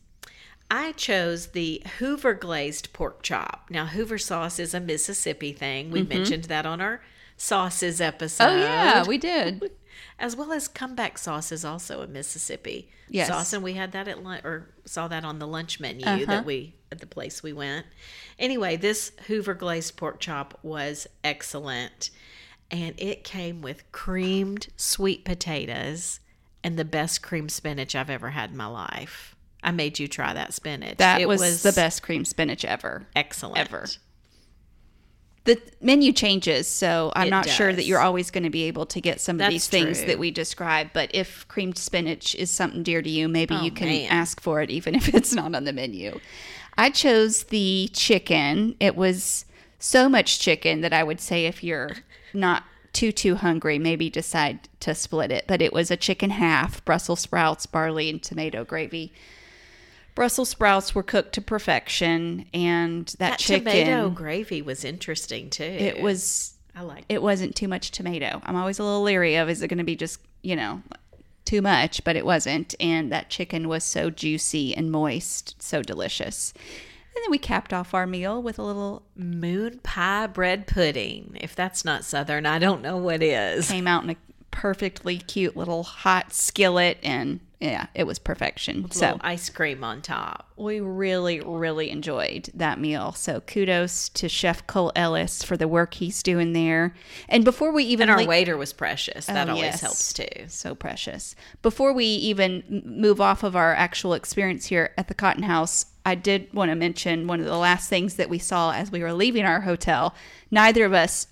I 0.71 0.93
chose 0.93 1.49
the 1.49 1.83
Hoover 1.99 2.35
glazed 2.35 2.93
pork 2.93 3.23
chop. 3.23 3.67
Now, 3.71 3.87
Hoover 3.87 4.19
sauce 4.19 4.59
is 4.59 4.73
a 4.73 4.81
Mississippi 4.81 5.53
thing. 5.53 5.91
We 5.91 6.01
mm-hmm. 6.01 6.09
mentioned 6.09 6.45
that 6.45 6.65
on 6.65 6.81
our 6.81 7.03
sauces 7.37 8.01
episode. 8.01 8.45
oh 8.45 8.57
yeah, 8.57 9.05
we 9.05 9.19
did. 9.19 9.71
as 10.19 10.37
well 10.37 10.53
as 10.53 10.69
comeback 10.69 11.19
sauce 11.19 11.51
is 11.53 11.65
also 11.65 12.01
a 12.03 12.07
Mississippi 12.07 12.89
Yes. 13.09 13.29
sauce, 13.29 13.53
and 13.53 13.63
we 13.63 13.75
had 13.75 13.93
that 13.93 14.09
at 14.09 14.23
lunch 14.23 14.45
or 14.45 14.71
saw 14.85 15.09
that 15.09 15.25
on 15.25 15.39
the 15.39 15.47
lunch 15.47 15.79
menu 15.81 16.07
Uh-huh. 16.07 16.25
that 16.27 16.45
we 16.45 16.75
at 16.93 17.01
the 17.01 17.07
place 17.07 17.43
we 17.43 17.53
went. 17.53 17.87
Anyway, 18.39 18.77
this 18.77 19.13
Hoover 19.27 19.55
glazed 19.55 19.97
pork 19.97 20.21
chop 20.21 20.59
was 20.63 21.07
excellent, 21.25 22.11
and 22.71 22.95
it 22.99 23.25
came 23.25 23.61
with 23.63 23.91
creamed 23.93 24.69
sweet 24.77 25.25
potatoes 25.25 26.21
and 26.63 26.79
the 26.79 26.85
best 26.85 27.21
cream 27.23 27.49
spinach 27.49 27.95
I've 27.95 28.09
ever 28.11 28.31
had 28.31 28.51
in 28.51 28.57
my 28.57 28.67
life. 28.67 29.35
I 29.63 29.71
made 29.71 29.99
you 29.99 30.09
try 30.09 30.33
that 30.35 30.53
spinach. 30.55 30.99
That 30.99 31.21
it 31.21 31.27
was, 31.29 31.63
the 31.63 31.73
best 31.73 32.03
cream 32.03 32.25
spinach 32.25 32.65
ever. 32.65 33.07
excellent 33.17 33.59
ever. 33.59 33.87
The 35.45 35.61
menu 35.83 36.13
changes, 36.13 36.67
so 36.67 37.13
I'm 37.15 37.27
It 37.27 37.31
not 37.31 37.49
sure 37.49 37.73
that 37.73 37.85
you're 37.85 38.01
always 38.01 38.31
going 38.31 38.45
to 38.45 38.51
be 38.51 38.63
able 38.65 38.87
to 38.87 39.01
get 39.01 39.21
some 39.21 39.37
of 39.37 39.41
That's 39.41 39.53
these 39.53 39.69
things 39.69 39.99
true. 39.99 40.07
that 40.07 40.19
we 40.19 40.31
describe. 40.31 40.89
But 40.95 41.11
if 41.15 41.47
creamed 41.49 41.77
spinach 41.77 42.35
is 42.35 42.51
something 42.51 42.83
dear 42.83 43.03
to 43.03 43.11
you, 43.11 43.29
maybe 43.29 43.55
Oh, 43.55 43.63
you 43.63 43.71
can 43.71 43.89
man. 43.89 44.09
ask 44.11 44.41
for 44.41 44.63
it, 44.63 44.71
even 44.71 44.95
if 45.01 45.13
it's 45.15 45.35
not 45.35 45.55
on 45.55 45.65
the 45.65 45.73
menu. 45.73 46.19
I 46.79 46.89
chose 46.91 47.45
the 47.45 47.91
chicken. 47.93 48.75
It 48.81 48.97
was 48.97 49.45
so 49.79 50.09
much 50.09 50.41
chicken 50.41 50.81
that 50.81 50.95
I 50.95 51.03
would 51.05 51.21
say 51.21 51.45
if 51.45 51.63
you're 51.63 51.93
not 52.33 52.65
too 52.95 53.13
too 53.13 53.35
hungry, 53.37 53.79
maybe 53.79 54.09
decide 54.09 54.61
to 54.81 54.95
split 54.95 55.31
it. 55.31 55.45
But 55.47 55.61
it 55.61 55.73
was 55.75 55.91
a 55.91 55.97
chicken 55.97 56.31
half, 56.31 56.83
Brussels 56.87 57.21
sprouts, 57.21 57.67
barley, 57.67 58.09
and 58.09 58.23
tomato 58.23 58.65
gravy. 58.65 59.13
Brussels 60.15 60.49
sprouts 60.49 60.95
were 60.95 61.03
cooked 61.03 61.33
to 61.35 61.41
perfection, 61.41 62.47
and 62.55 63.07
that, 63.07 63.19
That 63.19 63.39
chicken 63.39 63.65
tomato 63.65 64.11
gravy 64.11 64.63
was 64.63 64.85
interesting 64.85 65.51
too. 65.51 65.65
it 65.65 66.01
was 66.01 66.55
I 66.77 66.83
like 66.83 67.05
it 67.09 67.23
wasn't 67.23 67.55
too 67.57 67.69
much 67.69 67.91
tomato. 67.91 68.41
I'm 68.45 68.57
always 68.57 68.79
a 68.79 68.85
little 68.85 69.03
leery 69.03 69.37
of 69.37 69.49
is 69.49 69.63
it 69.63 69.69
going 69.69 69.79
to 69.79 69.85
be 69.85 69.97
just, 69.97 70.21
you 70.43 70.57
know, 70.57 70.83
too 71.45 71.63
much, 71.63 72.03
but 72.05 72.17
it 72.17 72.25
wasn't. 72.25 72.75
And 72.81 73.13
that 73.13 73.31
chicken 73.31 73.69
was 73.69 73.85
so 73.85 74.11
juicy 74.11 74.75
and 74.77 74.91
moist, 74.91 75.61
so 75.63 75.83
delicious. 75.83 76.53
And 77.15 77.23
then 77.23 77.31
we 77.31 77.39
capped 77.39 77.73
off 77.73 77.95
our 77.95 78.07
meal 78.09 78.43
with 78.43 78.59
a 78.59 78.63
little 78.63 79.03
moon 79.15 79.79
pie 79.85 80.27
bread 80.27 80.67
pudding. 80.67 81.37
If 81.41 81.55
that's 81.55 81.85
not 81.85 82.05
southern, 82.05 82.45
I 82.45 82.59
don't 82.59 82.83
know 82.83 82.97
what 82.97 83.23
is. 83.23 83.71
came 83.71 83.87
out 83.87 84.03
in 84.03 84.11
a 84.11 84.17
perfectly 84.55 85.19
cute 85.19 85.57
little 85.57 85.83
hot 85.83 86.33
skillet 86.33 86.97
and 87.03 87.41
yeah, 87.61 87.87
it 87.95 88.05
was 88.05 88.19
perfection. 88.19 88.91
So 88.91 89.17
ice 89.23 89.49
cream 89.49 89.83
on 89.83 90.03
top. 90.03 90.49
we 90.57 90.81
really, 90.81 91.41
really 91.41 91.89
enjoyed 91.91 92.51
that 92.55 92.79
meal. 92.79 93.13
So 93.13 93.41
kudos 93.41 94.11
to 94.11 94.29
Chef 94.29 94.67
Cole 94.67 94.93
Ellis 94.95 95.43
for 95.43 95.57
the 95.57 95.67
work 95.67 95.95
he's 95.95 96.23
doing 96.23 96.53
there. 96.53 96.95
And 97.29 97.43
before 97.43 97.73
we 97.73 97.85
even 97.85 98.11
And 98.11 98.21
our 98.21 98.27
waiter 98.27 98.57
was 98.59 98.73
precious. 98.75 99.27
That 99.27 99.49
Oh, 99.49 99.53
always 99.53 99.65
yes. 99.65 99.81
helps 99.81 100.13
too. 100.13 100.27
so 100.49 100.75
precious. 100.75 101.35
Before 101.63 101.93
we 101.95 102.05
even 102.05 102.83
move 102.85 103.21
off 103.21 103.43
of 103.43 103.57
our 103.57 103.75
actual 103.75 104.13
experience 104.15 104.67
here 104.67 104.93
at 104.99 105.09
the 105.09 105.15
Cotton 105.15 105.45
House, 105.45 105.87
I 106.05 106.17
did 106.17 106.53
want 106.53 106.71
to 106.71 106.75
mention 106.75 107.27
one 107.27 107.41
of 107.41 107.47
the 107.47 107.57
last 107.57 107.89
things 107.89 108.17
that 108.17 108.29
we 108.29 108.39
saw 108.39 108.73
as 108.73 108.93
we 108.93 109.01
were 109.01 109.15
leaving 109.15 109.47
our 109.47 109.63
hotel. 109.63 110.15
Neither 110.51 110.85
of 110.85 110.93
us 110.93 111.29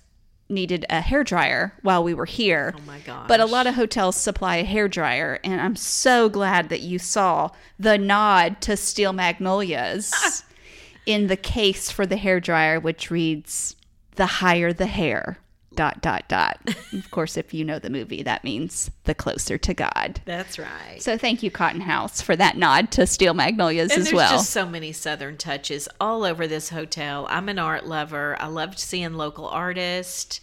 needed 0.53 0.85
a 0.89 1.01
hair 1.01 1.23
dryer 1.23 1.73
while 1.81 2.03
we 2.03 2.13
were 2.13 2.25
here. 2.25 2.73
Oh 2.77 2.81
my 2.87 2.99
gosh. 2.99 3.27
But 3.27 3.39
a 3.39 3.45
lot 3.45 3.67
of 3.67 3.75
hotels 3.75 4.15
supply 4.15 4.57
a 4.57 4.63
hair 4.63 4.87
dryer, 4.87 5.39
and 5.43 5.59
I'm 5.59 5.75
so 5.75 6.29
glad 6.29 6.69
that 6.69 6.81
you 6.81 6.99
saw 6.99 7.49
the 7.77 7.97
nod 7.97 8.61
to 8.61 8.77
Steel 8.77 9.13
Magnolias 9.13 10.43
in 11.05 11.27
the 11.27 11.37
case 11.37 11.91
for 11.91 12.05
the 12.05 12.17
hair 12.17 12.39
dryer, 12.39 12.79
which 12.79 13.11
reads 13.11 13.75
"The 14.15 14.25
higher 14.25 14.71
the 14.71 14.87
hair." 14.87 15.39
Dot 15.75 16.01
dot 16.01 16.25
dot. 16.27 16.59
of 16.93 17.09
course, 17.11 17.37
if 17.37 17.53
you 17.53 17.63
know 17.65 17.79
the 17.79 17.89
movie, 17.89 18.23
that 18.23 18.43
means 18.43 18.91
the 19.05 19.13
closer 19.15 19.57
to 19.57 19.73
God. 19.73 20.21
That's 20.25 20.57
right. 20.59 20.97
So 21.01 21.17
thank 21.17 21.43
you, 21.43 21.51
Cotton 21.51 21.81
House, 21.81 22.21
for 22.21 22.35
that 22.35 22.57
nod 22.57 22.91
to 22.91 23.07
Steel 23.07 23.33
Magnolias 23.33 23.91
and 23.91 23.99
as 23.99 24.05
there's 24.05 24.15
well. 24.15 24.31
just 24.31 24.49
so 24.51 24.65
many 24.65 24.91
southern 24.91 25.37
touches 25.37 25.87
all 25.99 26.23
over 26.23 26.47
this 26.47 26.69
hotel. 26.69 27.25
I'm 27.29 27.49
an 27.49 27.59
art 27.59 27.85
lover. 27.85 28.37
I 28.39 28.47
loved 28.47 28.79
seeing 28.79 29.13
local 29.13 29.47
artists. 29.47 30.41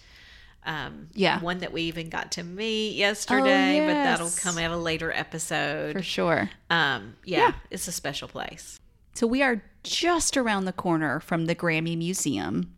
Um, 0.67 1.09
Yeah. 1.15 1.41
One 1.41 1.59
that 1.59 1.73
we 1.73 1.83
even 1.83 2.11
got 2.11 2.33
to 2.33 2.43
meet 2.43 2.95
yesterday, 2.97 3.81
but 3.87 3.95
that'll 3.95 4.31
come 4.37 4.59
at 4.59 4.71
a 4.71 4.77
later 4.77 5.11
episode. 5.11 5.95
For 5.97 6.03
sure. 6.03 6.51
Um, 6.69 7.15
yeah, 7.25 7.39
Yeah. 7.39 7.53
it's 7.71 7.89
a 7.89 7.93
special 7.93 8.29
place. 8.29 8.79
So 9.15 9.27
we 9.27 9.43
are 9.43 9.63
just 9.83 10.37
around 10.37 10.67
the 10.67 10.73
corner 10.73 11.19
from 11.21 11.47
the 11.47 11.55
Grammy 11.55 11.97
Museum, 11.97 12.75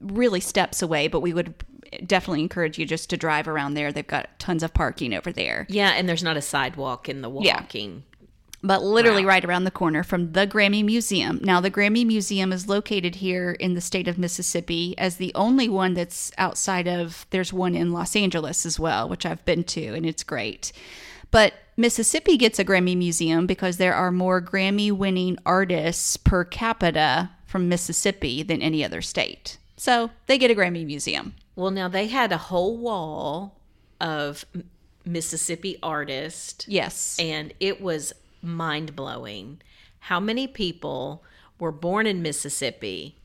really 0.00 0.40
steps 0.40 0.82
away, 0.82 1.08
but 1.08 1.20
we 1.20 1.32
would 1.34 1.54
definitely 2.06 2.42
encourage 2.42 2.78
you 2.78 2.84
just 2.86 3.08
to 3.10 3.16
drive 3.16 3.48
around 3.48 3.74
there. 3.74 3.90
They've 3.92 4.06
got 4.06 4.38
tons 4.38 4.62
of 4.62 4.74
parking 4.74 5.14
over 5.14 5.32
there. 5.32 5.66
Yeah, 5.68 5.90
and 5.90 6.08
there's 6.08 6.22
not 6.22 6.36
a 6.36 6.42
sidewalk 6.42 7.08
in 7.08 7.22
the 7.22 7.30
Yeah. 7.40 7.60
walking. 7.60 8.04
But 8.60 8.82
literally 8.82 9.22
Wow. 9.22 9.28
right 9.28 9.44
around 9.44 9.64
the 9.64 9.70
corner 9.70 10.02
from 10.02 10.32
the 10.32 10.44
Grammy 10.46 10.84
Museum. 10.84 11.38
Now, 11.44 11.60
the 11.60 11.70
Grammy 11.70 12.04
Museum 12.04 12.52
is 12.52 12.68
located 12.68 13.16
here 13.16 13.52
in 13.52 13.74
the 13.74 13.80
state 13.80 14.08
of 14.08 14.18
Mississippi 14.18 14.96
as 14.98 15.16
the 15.16 15.32
only 15.36 15.68
one 15.68 15.94
that's 15.94 16.32
outside 16.38 16.88
of, 16.88 17.24
there's 17.30 17.52
one 17.52 17.76
in 17.76 17.92
Los 17.92 18.16
Angeles 18.16 18.66
as 18.66 18.78
well, 18.80 19.08
which 19.08 19.24
I've 19.24 19.44
been 19.44 19.62
to, 19.64 19.94
and 19.94 20.04
it's 20.04 20.24
great. 20.24 20.72
But 21.30 21.54
Mississippi 21.76 22.36
gets 22.36 22.58
a 22.58 22.64
Grammy 22.64 22.96
Museum 22.96 23.46
because 23.46 23.76
there 23.76 23.94
are 23.94 24.10
more 24.10 24.42
Grammy 24.42 24.90
winning 24.90 25.38
artists 25.46 26.16
per 26.16 26.42
capita 26.44 27.30
from 27.46 27.68
Mississippi 27.68 28.42
than 28.42 28.60
any 28.60 28.84
other 28.84 29.00
state. 29.02 29.56
So 29.78 30.10
they 30.26 30.36
get 30.38 30.50
a 30.50 30.54
Grammy 30.54 30.84
Museum. 30.84 31.34
Well, 31.56 31.70
now 31.70 31.88
they 31.88 32.08
had 32.08 32.32
a 32.32 32.36
whole 32.36 32.76
wall 32.76 33.56
of 34.00 34.44
Mississippi 35.04 35.78
artists, 35.82 36.66
Yes. 36.68 37.16
and 37.18 37.54
it 37.60 37.80
was 37.80 38.12
mind 38.42 38.94
blowing. 38.94 39.60
How 40.00 40.20
many 40.20 40.46
people 40.46 41.24
were 41.58 41.72
born 41.72 42.06
in 42.06 42.20
Mississippi, 42.22 43.16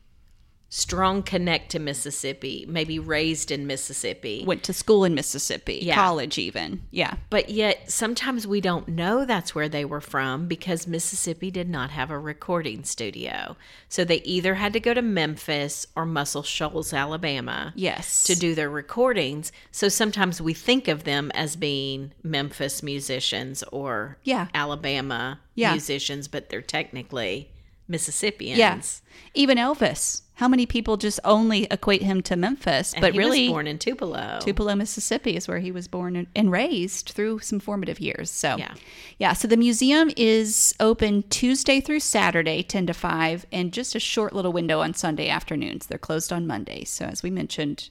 strong 0.76 1.22
connect 1.22 1.70
to 1.70 1.78
Mississippi, 1.78 2.66
maybe 2.68 2.98
raised 2.98 3.52
in 3.52 3.68
Mississippi, 3.68 4.44
Went 4.48 4.64
to 4.64 4.74
school 4.74 5.04
in 5.04 5.14
Mississippi, 5.14 5.80
Yeah. 5.84 5.94
college 5.94 6.40
even. 6.40 6.82
Yeah. 6.90 7.18
but 7.30 7.50
yet 7.50 7.92
sometimes 7.92 8.48
we 8.48 8.60
don't 8.60 8.88
know 8.88 9.24
that's 9.24 9.54
where 9.54 9.70
they 9.70 9.86
were 9.86 10.02
from 10.02 10.48
because 10.48 10.88
Mississippi 10.88 11.52
did 11.52 11.70
not 11.70 11.92
have 11.92 12.10
a 12.10 12.18
recording 12.18 12.84
studio. 12.84 13.56
So 13.88 14.04
they 14.04 14.22
either 14.24 14.56
had 14.56 14.74
to 14.74 14.80
go 14.80 14.96
to 14.96 15.02
Memphis 15.04 15.86
or 15.96 16.08
Muscle 16.08 16.42
Shoals, 16.42 16.92
Alabama. 16.92 17.72
Yes. 17.76 18.24
to 18.24 18.36
do 18.36 18.56
their 18.56 18.70
recordings. 18.70 19.52
So 19.72 19.90
sometimes 19.90 20.42
we 20.42 20.56
think 20.56 20.88
of 20.88 21.04
them 21.04 21.30
as 21.36 21.56
being 21.56 22.14
Memphis 22.24 22.82
musicians 22.82 23.64
or 23.72 24.18
Yeah. 24.24 24.48
Alabama 24.56 25.40
Yeah. 25.54 25.74
musicians, 25.74 26.28
but 26.28 26.50
they're 26.50 26.62
technically 26.64 27.52
Mississippians. 27.88 28.58
Yes. 28.58 29.02
Even 29.36 29.60
Elvis. 29.60 30.23
How 30.38 30.48
many 30.48 30.66
people 30.66 30.98
just 30.98 31.20
only 31.24 31.66
equate 31.70 32.02
him 32.02 32.22
to 32.24 32.36
Memphis? 32.36 32.94
And 32.94 33.02
but 33.02 33.14
he 33.14 33.20
really, 33.20 33.44
was 33.44 33.52
born 33.54 33.68
in 33.68 33.78
Tupelo. 33.78 34.40
Tupelo, 34.42 34.74
Mississippi 34.76 35.36
is 35.36 35.48
where 35.48 35.60
he 35.60 35.72
was 35.72 35.88
born 35.88 36.16
and- 36.16 36.28
and 36.36 36.52
raised 36.52 37.10
through 37.10 37.40
some 37.40 37.60
formative 37.60 38.00
years. 38.00 38.32
So, 38.32 38.58
Yeah. 38.58 38.74
yeah. 39.20 39.34
So 39.34 39.48
the 39.48 39.58
museum 39.58 40.12
is 40.18 40.74
open 40.80 41.24
Tuesday 41.30 41.80
through 41.80 42.00
Saturday, 42.00 42.64
10 42.64 42.88
to 42.88 42.94
5, 42.94 43.46
and 43.52 43.72
just 43.72 43.94
a 43.94 44.00
short 44.00 44.34
little 44.34 44.52
window 44.52 44.80
on 44.82 44.96
Sunday 44.96 45.30
afternoons. 45.30 45.86
They're 45.86 46.00
closed 46.00 46.34
on 46.34 46.48
Mondays. 46.48 46.90
So, 46.90 47.06
as 47.06 47.22
we 47.22 47.30
mentioned, 47.30 47.90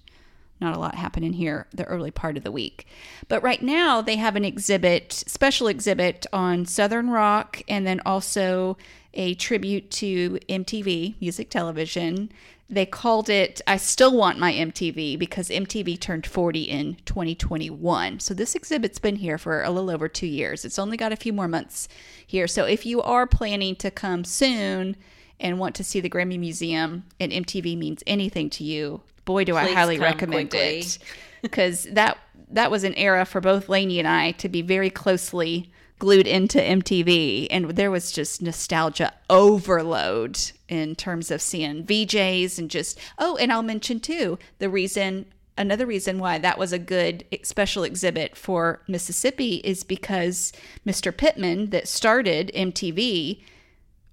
not 0.62 0.75
a 0.75 0.78
lot 0.78 0.95
happening 0.95 1.35
here 1.35 1.66
the 1.73 1.85
early 1.85 2.11
part 2.11 2.38
of 2.38 2.45
the 2.45 2.52
week. 2.52 2.87
But 3.28 3.42
right 3.42 3.61
now 3.61 4.00
they 4.00 4.16
have 4.16 4.37
an 4.37 4.45
exhibit, 4.45 5.12
special 5.12 5.66
exhibit 5.66 6.26
on 6.33 6.64
Southern 6.64 7.11
rock 7.11 7.61
and 7.69 7.87
then 7.87 8.00
also 8.07 8.78
a 9.12 9.35
tribute 9.35 9.90
to 9.90 10.38
MTV, 10.49 11.16
music 11.21 11.50
television. 11.50 12.33
They 12.71 12.87
called 12.87 13.28
it 13.28 13.61
I 13.66 13.76
Still 13.76 14.16
Want 14.16 14.38
My 14.38 14.50
MTV 14.50 15.19
because 15.19 15.50
MTV 15.50 16.00
turned 16.00 16.26
40 16.26 16.62
in 16.62 16.97
2021. 17.04 18.21
So 18.21 18.33
this 18.33 18.54
exhibit's 18.54 18.99
been 18.99 19.16
here 19.16 19.37
for 19.37 19.62
a 19.62 19.71
little 19.71 19.90
over 19.90 20.09
2 20.09 20.26
years. 20.26 20.64
It's 20.64 20.78
only 20.78 20.97
got 20.97 21.12
a 21.12 21.16
few 21.16 21.35
more 21.35 21.49
months 21.49 21.87
here. 22.26 22.47
So 22.47 22.64
if 22.64 22.87
you 22.87 23.02
are 23.02 23.26
planning 23.26 23.76
to 23.76 23.91
come 23.91 24.25
soon 24.25 24.97
and 25.39 25.58
want 25.58 25.75
to 25.75 25.84
see 25.84 26.00
the 26.00 26.08
Grammy 26.08 26.39
Museum 26.39 27.04
and 27.21 27.30
MTV 27.30 27.76
means 27.76 28.02
anything 28.06 28.49
to 28.50 28.65
you, 28.65 29.02
boy 29.25 29.45
do 29.45 29.56
I 29.56 29.73
highly 29.73 29.99
recommend 29.99 30.50
quickly. 30.50 30.80
it 30.80 30.99
because 31.43 31.85
that 31.93 32.19
that 32.50 32.71
was 32.71 32.85
an 32.85 32.95
era 32.95 33.25
for 33.25 33.41
both 33.41 33.69
Lainey 33.69 33.99
and 33.99 34.08
I 34.08 34.32
to 34.32 34.49
be 34.49 34.63
very 34.63 34.91
closely 34.91 35.71
glued 35.99 36.26
into 36.26 36.58
MTV 36.58 37.47
and 37.50 37.71
there 37.71 37.91
was 37.91 38.11
just 38.11 38.43
nostalgia 38.43 39.13
overload 39.30 40.39
in 40.69 40.97
terms 40.97 41.30
of 41.30 41.41
seeing 41.41 41.85
VJs 41.85 42.58
and 42.58 42.71
just 42.71 42.99
oh 43.19 43.37
and 43.37 43.52
I'll 43.52 43.63
mention 43.63 44.00
too 44.00 44.39
the 44.58 44.69
reason 44.69 45.26
another 45.56 45.87
reason 45.87 46.19
why 46.19 46.39
that 46.39 46.58
was 46.58 46.73
a 46.73 46.78
good 46.78 47.25
special 47.43 47.85
exhibit 47.85 48.37
for 48.37 48.82
Mississippi 48.89 49.56
is 49.65 49.85
because 49.85 50.52
Mr. 50.87 51.17
Pittman 51.17 51.71
that 51.71 51.89
started 51.89 52.50
MTV 52.54 53.41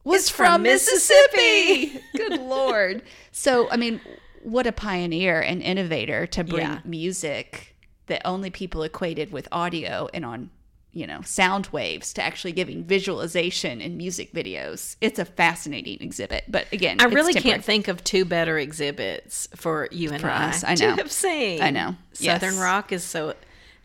was 0.03 0.29
from, 0.29 0.45
from 0.45 0.63
Mississippi. 0.63 1.93
Mississippi. 1.93 2.03
Good 2.17 2.41
lord. 2.41 3.03
So, 3.31 3.69
I 3.69 3.77
mean, 3.77 4.01
what 4.43 4.67
a 4.67 4.71
pioneer 4.71 5.41
and 5.41 5.61
innovator 5.61 6.25
to 6.27 6.43
bring 6.43 6.61
Yeah. 6.67 6.79
music 6.85 7.75
that 8.07 8.21
only 8.25 8.49
people 8.49 8.83
equated 8.83 9.31
with 9.31 9.47
audio 9.51 10.09
and 10.13 10.25
on, 10.25 10.49
you 10.91 11.05
know, 11.05 11.21
sound 11.21 11.67
waves 11.71 12.11
to 12.13 12.23
actually 12.23 12.51
giving 12.51 12.83
visualization 12.83 13.81
in 13.81 13.97
music 13.97 14.33
videos. 14.33 14.95
It's 15.01 15.19
a 15.19 15.25
fascinating 15.25 15.97
exhibit. 16.01 16.45
But 16.47 16.65
again, 16.73 16.97
I 16.99 17.05
really 17.05 17.33
temporary. 17.33 17.53
can't 17.53 17.63
think 17.63 17.87
of 17.87 18.03
two 18.03 18.25
better 18.25 18.57
exhibits 18.57 19.47
for 19.55 19.87
you 19.91 20.11
and 20.11 20.21
For 20.21 20.29
I, 20.29 20.49
us, 20.49 20.63
I 20.63 20.75
to 20.75 20.87
know. 20.87 20.95
have 20.95 21.11
seen. 21.11 21.61
I 21.61 21.69
know. 21.69 21.95
Southern 22.13 22.53
Yes. 22.55 22.61
rock 22.61 22.91
is 22.91 23.03
so 23.03 23.35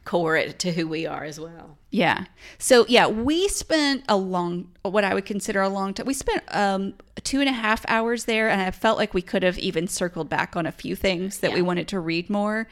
core 0.04 0.36
it 0.36 0.58
to 0.60 0.72
who 0.72 0.86
we 0.86 1.06
are 1.06 1.24
as 1.24 1.40
well. 1.40 1.78
Yeah. 1.90 2.24
So 2.58 2.84
yeah, 2.88 3.06
we 3.06 3.48
spent 3.48 4.04
a 4.08 4.16
long, 4.16 4.70
what 4.82 5.04
I 5.04 5.14
would 5.14 5.24
consider 5.24 5.62
a 5.62 5.68
long 5.68 5.94
time. 5.94 6.06
We 6.06 6.14
spent 6.14 6.42
um, 6.48 6.94
two 7.22 7.40
and 7.40 7.48
a 7.48 7.52
half 7.52 7.84
hours 7.88 8.24
there, 8.24 8.48
and 8.48 8.60
I 8.60 8.70
felt 8.70 8.98
like 8.98 9.14
we 9.14 9.22
could 9.22 9.42
have 9.42 9.58
even 9.58 9.88
circled 9.88 10.28
back 10.28 10.56
on 10.56 10.66
a 10.66 10.72
few 10.72 10.94
things 10.96 11.38
that 11.38 11.52
we 11.52 11.62
wanted 11.62 11.88
to 11.88 12.00
read 12.00 12.28
more. 12.28 12.68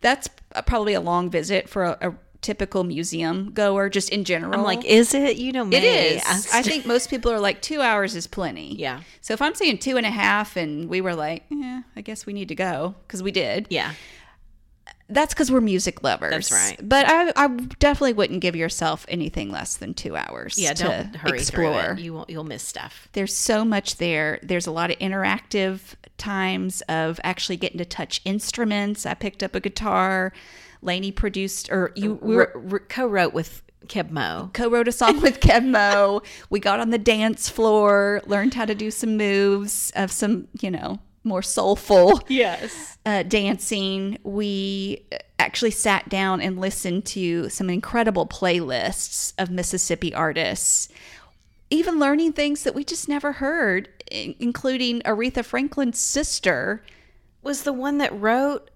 That's 0.00 0.28
probably 0.66 0.94
a 0.94 1.00
long 1.00 1.30
visit 1.30 1.68
for 1.68 1.84
a, 1.84 1.98
a 2.00 2.14
typical 2.42 2.84
museum 2.84 3.50
goer, 3.52 3.88
just 3.88 4.10
in 4.10 4.22
general. 4.22 4.54
I'm 4.54 4.62
like, 4.62 4.84
is 4.84 5.14
it? 5.14 5.36
You 5.36 5.50
know 5.50 5.64
me. 5.64 5.76
it 5.76 5.84
is. 5.84 6.24
I, 6.52 6.60
I 6.60 6.62
think 6.62 6.86
most 6.86 7.10
people 7.10 7.32
are 7.32 7.40
like 7.40 7.60
two 7.60 7.80
hours 7.80 8.14
is 8.14 8.26
plenty. 8.26 8.76
Yeah. 8.76 9.00
So 9.20 9.34
if 9.34 9.42
I'm 9.42 9.54
saying 9.54 9.78
two 9.78 9.96
and 9.96 10.06
a 10.06 10.10
half, 10.10 10.56
and 10.56 10.88
we 10.88 11.00
were 11.00 11.14
like, 11.14 11.44
yeah, 11.48 11.82
I 11.96 12.02
guess 12.02 12.24
we 12.24 12.32
need 12.32 12.48
to 12.48 12.54
go 12.54 12.94
because 13.06 13.22
we 13.22 13.32
did 13.32 13.66
Yeah. 13.70 13.94
That's 15.08 15.32
because 15.32 15.52
we're 15.52 15.60
music 15.60 16.02
lovers. 16.02 16.30
That's 16.32 16.52
right. 16.52 16.76
But 16.82 17.06
I, 17.08 17.32
I 17.36 17.48
definitely 17.78 18.14
wouldn't 18.14 18.40
give 18.40 18.56
yourself 18.56 19.06
anything 19.08 19.52
less 19.52 19.76
than 19.76 19.94
two 19.94 20.16
hours. 20.16 20.58
Yeah, 20.58 20.72
to 20.72 20.82
don't 20.82 21.16
hurry 21.16 21.38
explore. 21.38 21.72
through 21.72 21.92
it. 21.92 21.98
You 22.00 22.14
won't. 22.14 22.30
You'll 22.30 22.44
miss 22.44 22.62
stuff. 22.64 23.08
There's 23.12 23.34
so 23.34 23.64
much 23.64 23.96
there. 23.98 24.40
There's 24.42 24.66
a 24.66 24.72
lot 24.72 24.90
of 24.90 24.98
interactive 24.98 25.94
times 26.18 26.80
of 26.88 27.20
actually 27.22 27.56
getting 27.56 27.78
to 27.78 27.84
touch 27.84 28.20
instruments. 28.24 29.06
I 29.06 29.14
picked 29.14 29.42
up 29.42 29.54
a 29.54 29.60
guitar. 29.60 30.32
Lainey 30.82 31.10
produced, 31.12 31.70
or 31.70 31.92
you 31.96 32.14
we 32.20 32.36
were, 32.36 32.52
R- 32.72 32.78
co-wrote 32.80 33.32
with 33.32 33.62
Keb 33.86 34.10
Mo. 34.10 34.50
co-wrote 34.52 34.88
a 34.88 34.92
song 34.92 35.20
with 35.20 35.40
Keb 35.40 35.64
Mo. 35.64 36.22
We 36.50 36.60
got 36.60 36.80
on 36.80 36.90
the 36.90 36.98
dance 36.98 37.48
floor, 37.48 38.20
learned 38.26 38.54
how 38.54 38.66
to 38.66 38.74
do 38.74 38.90
some 38.90 39.16
moves 39.16 39.90
of 39.96 40.12
some, 40.12 40.48
you 40.60 40.70
know, 40.70 40.98
more 41.26 41.42
soulful 41.42 42.20
Yes. 42.28 42.96
uh, 43.04 43.22
dancing. 43.24 44.18
We 44.22 45.04
actually 45.38 45.72
sat 45.72 46.08
down 46.08 46.40
and 46.40 46.58
listened 46.58 47.04
to 47.06 47.48
some 47.50 47.68
incredible 47.68 48.26
playlists 48.26 49.34
of 49.38 49.50
Mississippi 49.50 50.14
artists, 50.14 50.88
even 51.68 51.98
learning 51.98 52.32
things 52.32 52.62
that 52.62 52.74
we 52.74 52.84
just 52.84 53.08
never 53.08 53.32
heard, 53.32 53.88
in- 54.10 54.34
including 54.38 55.00
Aretha 55.02 55.44
Franklin's 55.44 55.98
sister, 55.98 56.82
Was 57.42 57.62
the 57.64 57.72
one 57.72 57.98
that 57.98 58.18
wrote? 58.18 58.70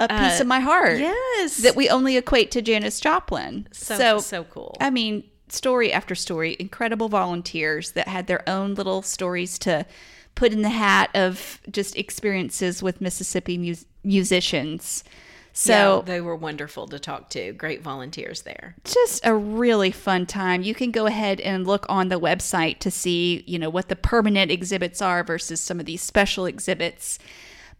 "A 0.00 0.08
Piece 0.08 0.40
of 0.40 0.46
My 0.46 0.60
Heart." 0.60 0.98
Yes. 1.00 1.56
that 1.58 1.76
we 1.76 1.88
only 1.88 2.16
equate 2.16 2.50
to 2.52 2.62
Janis 2.62 3.00
Joplin. 3.00 3.68
so 3.72 4.18
so, 4.20 4.44
cool. 4.44 4.76
I 4.80 4.90
mean, 4.90 5.24
story 5.48 5.92
after 5.92 6.14
story, 6.14 6.56
incredible 6.58 7.08
volunteers 7.08 7.92
that 7.92 8.08
had 8.08 8.26
their 8.26 8.48
own 8.48 8.74
little 8.74 9.02
stories 9.02 9.58
to 9.60 9.86
put 10.34 10.52
in 10.52 10.62
the 10.62 10.68
hat 10.68 11.10
of 11.14 11.60
just 11.70 11.96
experiences 11.96 12.82
with 12.82 13.00
Mississippi 13.00 13.58
mus- 13.58 13.86
musicians. 14.02 15.04
So, 15.56 15.98
yeah, 15.98 16.02
they 16.04 16.20
were 16.20 16.34
wonderful 16.34 16.88
to 16.88 16.98
talk 16.98 17.30
to. 17.30 17.52
Great 17.52 17.80
volunteers 17.80 18.42
there. 18.42 18.74
just 18.82 19.24
a 19.24 19.34
really 19.34 19.92
fun 19.92 20.26
time. 20.26 20.62
You 20.62 20.74
can 20.74 20.90
go 20.90 21.06
ahead 21.06 21.40
and 21.40 21.64
look 21.64 21.86
on 21.88 22.08
the 22.08 22.18
website 22.18 22.80
to 22.80 22.90
see, 22.90 23.44
you 23.46 23.60
know, 23.60 23.70
what 23.70 23.88
the 23.88 23.94
permanent 23.94 24.50
exhibits 24.50 25.00
are 25.00 25.22
versus 25.22 25.60
some 25.60 25.78
of 25.78 25.86
these 25.86 26.02
special 26.02 26.46
exhibits. 26.46 27.20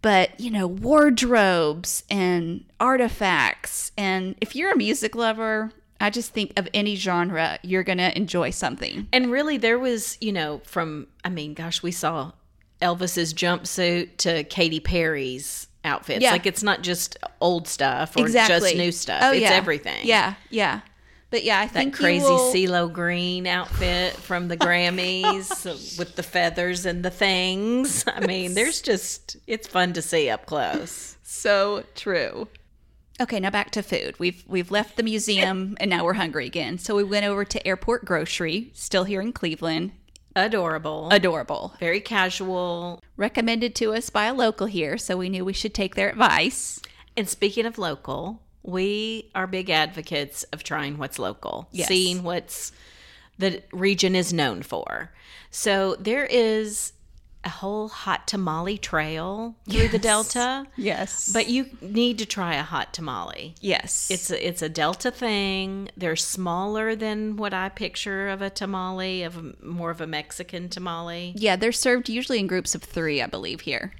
But, 0.02 0.38
you 0.38 0.52
know, 0.52 0.68
wardrobes 0.68 2.04
and 2.08 2.64
artifacts. 2.78 3.90
And 3.98 4.36
if 4.40 4.54
you're 4.54 4.72
a 4.72 4.76
music 4.76 5.16
lover, 5.16 5.72
I 6.00 6.10
just 6.10 6.32
think 6.32 6.52
of 6.56 6.68
any 6.74 6.94
genre, 6.94 7.58
you're 7.62 7.82
going 7.82 7.98
to 7.98 8.16
enjoy 8.16 8.50
something. 8.50 9.08
And 9.12 9.32
really, 9.32 9.56
there 9.56 9.78
was, 9.80 10.16
you 10.20 10.32
know, 10.32 10.60
from 10.64 11.08
I 11.24 11.28
mean, 11.28 11.54
gosh, 11.54 11.82
we 11.82 11.90
saw 11.90 12.32
Elvis's 12.84 13.32
jumpsuit 13.32 14.18
to 14.18 14.44
Katy 14.44 14.80
Perry's 14.80 15.66
outfits. 15.84 16.22
Yeah. 16.22 16.32
Like 16.32 16.46
it's 16.46 16.62
not 16.62 16.82
just 16.82 17.16
old 17.40 17.66
stuff 17.66 18.16
or 18.16 18.20
exactly. 18.20 18.60
just 18.60 18.76
new 18.76 18.92
stuff. 18.92 19.20
Oh, 19.24 19.32
it's 19.32 19.42
yeah. 19.42 19.50
everything. 19.52 20.06
Yeah, 20.06 20.34
yeah. 20.50 20.80
But 21.30 21.42
yeah, 21.42 21.58
I 21.58 21.66
That 21.66 21.72
think 21.72 21.94
you 21.94 22.00
crazy 22.00 22.24
will- 22.26 22.52
CeeLo 22.52 22.92
Green 22.92 23.46
outfit 23.46 24.12
from 24.12 24.48
the 24.48 24.54
oh, 24.60 24.64
Grammys 24.64 25.98
with 25.98 26.14
the 26.14 26.22
feathers 26.22 26.86
and 26.86 27.04
the 27.04 27.10
things. 27.10 28.04
I 28.06 28.24
mean, 28.26 28.54
there's 28.54 28.80
just 28.80 29.36
it's 29.46 29.66
fun 29.66 29.94
to 29.94 30.02
see 30.02 30.28
up 30.30 30.46
close. 30.46 31.16
So 31.22 31.84
true. 31.94 32.48
Okay, 33.20 33.40
now 33.40 33.50
back 33.50 33.70
to 33.72 33.82
food. 33.82 34.18
We've 34.18 34.44
we've 34.46 34.70
left 34.70 34.96
the 34.96 35.02
museum 35.02 35.76
and 35.80 35.88
now 35.88 36.04
we're 36.04 36.14
hungry 36.14 36.46
again. 36.46 36.78
So 36.78 36.94
we 36.96 37.04
went 37.04 37.24
over 37.24 37.44
to 37.44 37.66
Airport 37.66 38.04
Grocery, 38.04 38.70
still 38.74 39.04
here 39.04 39.20
in 39.20 39.32
Cleveland. 39.32 39.92
Adorable. 40.36 41.08
Adorable. 41.10 41.74
very 41.78 42.00
casual. 42.00 43.00
Recommended 43.16 43.74
to 43.76 43.92
us 43.94 44.10
by 44.10 44.26
a 44.26 44.34
local 44.34 44.66
here, 44.66 44.98
so 44.98 45.16
we 45.16 45.28
knew 45.28 45.44
we 45.44 45.52
should 45.52 45.74
take 45.74 45.94
their 45.94 46.10
advice. 46.10 46.80
And 47.16 47.28
speaking 47.28 47.66
of 47.66 47.78
local, 47.78 48.42
we 48.64 49.30
are 49.34 49.46
big 49.46 49.70
advocates 49.70 50.42
of 50.44 50.64
trying 50.64 50.98
what's 50.98 51.18
local, 51.18 51.68
Yes. 51.70 51.86
seeing 51.86 52.22
what's 52.24 52.72
the 53.38 53.62
region 53.72 54.16
is 54.16 54.32
known 54.32 54.62
for. 54.62 55.12
So 55.50 55.94
there 56.00 56.24
is 56.24 56.92
a 57.44 57.48
whole 57.50 57.88
hot 57.88 58.26
tamale 58.26 58.78
trail 58.78 59.54
through 59.68 59.88
the 59.88 59.98
Delta, 59.98 60.66
Yes. 60.76 61.30
but 61.32 61.48
you 61.48 61.66
need 61.80 62.18
to 62.18 62.26
try 62.26 62.54
a 62.54 62.62
hot 62.62 62.92
tamale. 62.92 63.54
yes. 63.60 64.10
It's 64.10 64.30
a, 64.30 64.46
it's 64.48 64.62
a 64.62 64.68
Delta 64.68 65.10
thing. 65.10 65.90
They're 65.96 66.16
smaller 66.16 66.94
than 66.96 67.36
what 67.36 67.52
I 67.54 67.68
picture 67.68 68.28
of 68.28 68.42
a 68.42 68.50
tamale, 68.50 69.22
of 69.22 69.36
a, 69.38 69.52
more 69.64 69.90
of 69.90 70.00
a 70.00 70.06
Mexican 70.06 70.68
tamale, 70.68 71.34
yeah, 71.36 71.56
they're 71.56 71.72
served 71.72 72.08
usually 72.08 72.38
in 72.38 72.46
groups 72.46 72.74
of 72.74 72.82
3, 72.82 73.22
I 73.22 73.26
believe 73.26 73.62
here. 73.62 73.92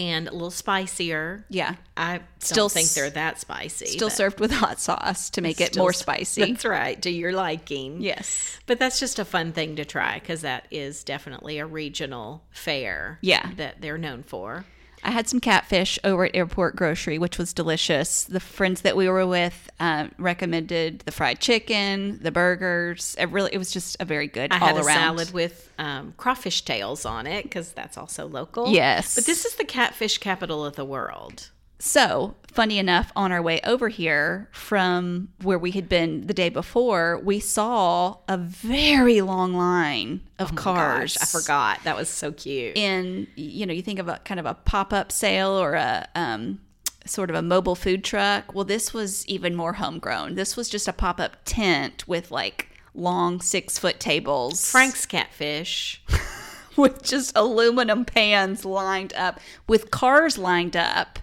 And 0.00 0.28
a 0.28 0.32
little 0.32 0.50
spicier. 0.50 1.44
Yeah. 1.50 1.74
I 1.94 2.20
Still 2.38 2.68
don't 2.68 2.72
think 2.72 2.88
they're 2.88 3.10
that 3.10 3.38
spicy. 3.38 3.84
Still 3.84 4.08
served 4.08 4.40
with 4.40 4.50
hot 4.50 4.80
sauce 4.80 5.28
to 5.30 5.42
make 5.42 5.60
it 5.60 5.76
more 5.76 5.92
spicy. 5.92 6.52
That's 6.52 6.64
right, 6.64 7.00
to 7.02 7.10
your 7.10 7.32
liking. 7.32 8.00
Yes. 8.00 8.58
But 8.64 8.78
that's 8.78 8.98
just 8.98 9.18
a 9.18 9.26
fun 9.26 9.52
thing 9.52 9.76
to 9.76 9.84
try 9.84 10.18
because 10.18 10.40
that 10.40 10.66
is 10.70 11.04
definitely 11.04 11.58
a 11.58 11.66
regional 11.66 12.42
fare. 12.50 13.18
Yeah. 13.20 13.50
That 13.58 13.82
they're 13.82 13.98
known 13.98 14.22
for. 14.22 14.64
I 15.02 15.10
had 15.10 15.28
some 15.28 15.40
catfish 15.40 15.98
over 16.04 16.26
at 16.26 16.36
Airport 16.36 16.76
Grocery, 16.76 17.18
which 17.18 17.38
was 17.38 17.52
delicious. 17.52 18.24
The 18.24 18.40
friends 18.40 18.82
that 18.82 18.96
we 18.96 19.08
were 19.08 19.26
with 19.26 19.70
um, 19.80 20.12
recommended 20.18 21.00
the 21.00 21.12
fried 21.12 21.40
chicken, 21.40 22.18
the 22.22 22.30
burgers. 22.30 23.16
It 23.18 23.30
really, 23.30 23.50
it 23.52 23.58
was 23.58 23.70
just 23.70 23.96
a 24.00 24.04
very 24.04 24.26
good 24.26 24.52
I 24.52 24.58
all 24.58 24.66
had 24.68 24.76
a 24.76 24.80
around. 24.80 24.96
salad 24.96 25.32
with 25.32 25.70
um, 25.78 26.14
crawfish 26.16 26.62
tails 26.62 27.04
on 27.04 27.26
it 27.26 27.44
because 27.44 27.72
that's 27.72 27.96
also 27.96 28.26
local. 28.26 28.68
Yes. 28.68 29.14
But 29.14 29.26
this 29.26 29.44
is 29.44 29.54
the 29.54 29.64
catfish 29.64 30.18
capital 30.18 30.64
of 30.64 30.76
the 30.76 30.84
world. 30.84 31.50
So, 31.80 32.34
funny 32.52 32.78
enough, 32.78 33.10
on 33.16 33.32
our 33.32 33.40
way 33.40 33.60
over 33.64 33.88
here 33.88 34.48
from 34.52 35.28
where 35.42 35.58
we 35.58 35.70
had 35.70 35.88
been 35.88 36.26
the 36.26 36.34
day 36.34 36.50
before, 36.50 37.18
we 37.24 37.40
saw 37.40 38.18
a 38.28 38.36
very 38.36 39.22
long 39.22 39.54
line 39.54 40.20
of 40.38 40.54
cars. 40.54 41.16
Oh 41.16 41.20
Gosh, 41.20 41.22
I 41.22 41.40
forgot. 41.40 41.84
That 41.84 41.96
was 41.96 42.10
so 42.10 42.32
cute. 42.32 42.76
in 42.76 43.26
you 43.34 43.64
know 43.64 43.72
you 43.72 43.82
think 43.82 43.98
of 43.98 44.08
a 44.08 44.20
kind 44.24 44.38
of 44.38 44.46
a 44.46 44.54
pop-up 44.54 45.10
sale 45.10 45.50
or 45.50 45.72
a 45.72 46.06
um, 46.14 46.60
sort 47.06 47.30
of 47.30 47.36
a 47.36 47.42
mobile 47.42 47.74
food 47.74 48.04
truck 48.04 48.54
well 48.54 48.64
this 48.64 48.92
was 48.92 49.26
even 49.26 49.54
more 49.56 49.72
homegrown 49.74 50.34
this 50.34 50.56
was 50.56 50.68
just 50.68 50.86
a 50.86 50.92
pop-up 50.92 51.36
tent 51.46 52.06
with 52.06 52.30
like 52.30 52.68
long 52.94 53.40
six 53.40 53.78
foot 53.78 53.98
tables 53.98 54.70
Frank's 54.70 55.06
catfish. 55.06 56.02
with 56.76 57.02
just 57.02 57.32
aluminum 57.36 58.04
pans 58.04 58.64
lined 58.64 59.12
up 59.14 59.40
with 59.66 59.90
cars 59.90 60.36
lined 60.36 60.76
up 60.76 61.18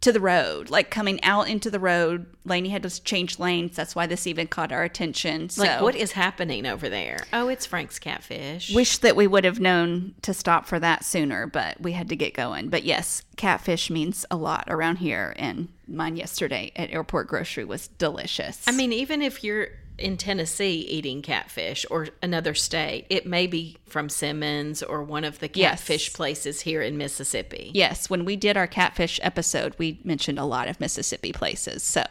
to 0.00 0.12
the 0.12 0.20
road 0.20 0.70
like 0.70 0.90
coming 0.90 1.22
out 1.24 1.48
into 1.48 1.70
the 1.70 1.80
road 1.80 2.26
Lainey 2.44 2.68
had 2.68 2.82
to 2.82 3.02
change 3.02 3.38
lanes 3.38 3.74
that's 3.76 3.94
why 3.96 4.06
this 4.06 4.26
even 4.26 4.46
caught 4.46 4.72
our 4.72 4.84
attention 4.84 5.48
so 5.48 5.62
Like, 5.62 5.80
what 5.80 5.94
is 5.94 6.12
happening 6.12 6.66
over 6.66 6.88
there? 6.88 7.18
Oh, 7.32 7.48
it's 7.48 7.66
Frank's 7.66 7.98
catfish. 7.98 8.72
Wish 8.74 8.98
that 8.98 9.16
we 9.16 9.26
would 9.26 9.44
have 9.44 9.60
known 9.60 10.14
to 10.22 10.32
stop 10.32 10.66
for 10.66 10.78
that 10.78 11.04
sooner, 11.04 11.46
but 11.46 11.80
we 11.80 11.92
had 11.92 12.08
to 12.10 12.16
get 12.16 12.34
going. 12.34 12.68
But 12.68 12.84
yes, 12.84 13.22
catfish 13.36 13.90
means 13.90 14.24
a 14.30 14.36
lot 14.36 14.64
around 14.68 14.96
here, 14.96 15.34
and 15.36 15.68
mine 15.88 16.16
yesterday 16.16 16.72
at 16.76 16.90
Airport 16.90 17.28
Grocery 17.28 17.64
was 17.64 17.88
delicious. 17.88 18.62
I 18.66 18.72
mean, 18.72 18.92
even 18.92 19.22
if 19.22 19.42
you're 19.42 19.68
in 19.98 20.16
Tennessee 20.16 20.80
eating 20.88 21.22
catfish 21.22 21.86
or 21.90 22.08
another 22.22 22.54
state, 22.54 23.06
it 23.08 23.26
may 23.26 23.46
be 23.46 23.76
from 23.86 24.08
Simmons 24.08 24.82
or 24.82 25.02
one 25.02 25.24
of 25.24 25.38
the 25.38 25.50
Yes. 25.54 25.80
catfish 25.80 26.12
places 26.12 26.60
here 26.62 26.82
in 26.82 26.96
Mississippi. 26.98 27.70
yes, 27.74 28.10
when 28.10 28.24
we 28.24 28.36
did 28.36 28.56
our 28.56 28.66
catfish 28.66 29.18
episode, 29.22 29.74
we 29.78 29.98
mentioned 30.04 30.38
a 30.38 30.44
lot 30.44 30.68
of 30.68 30.80
Mississippi 30.80 31.32
places. 31.32 31.82
So, 31.82 32.04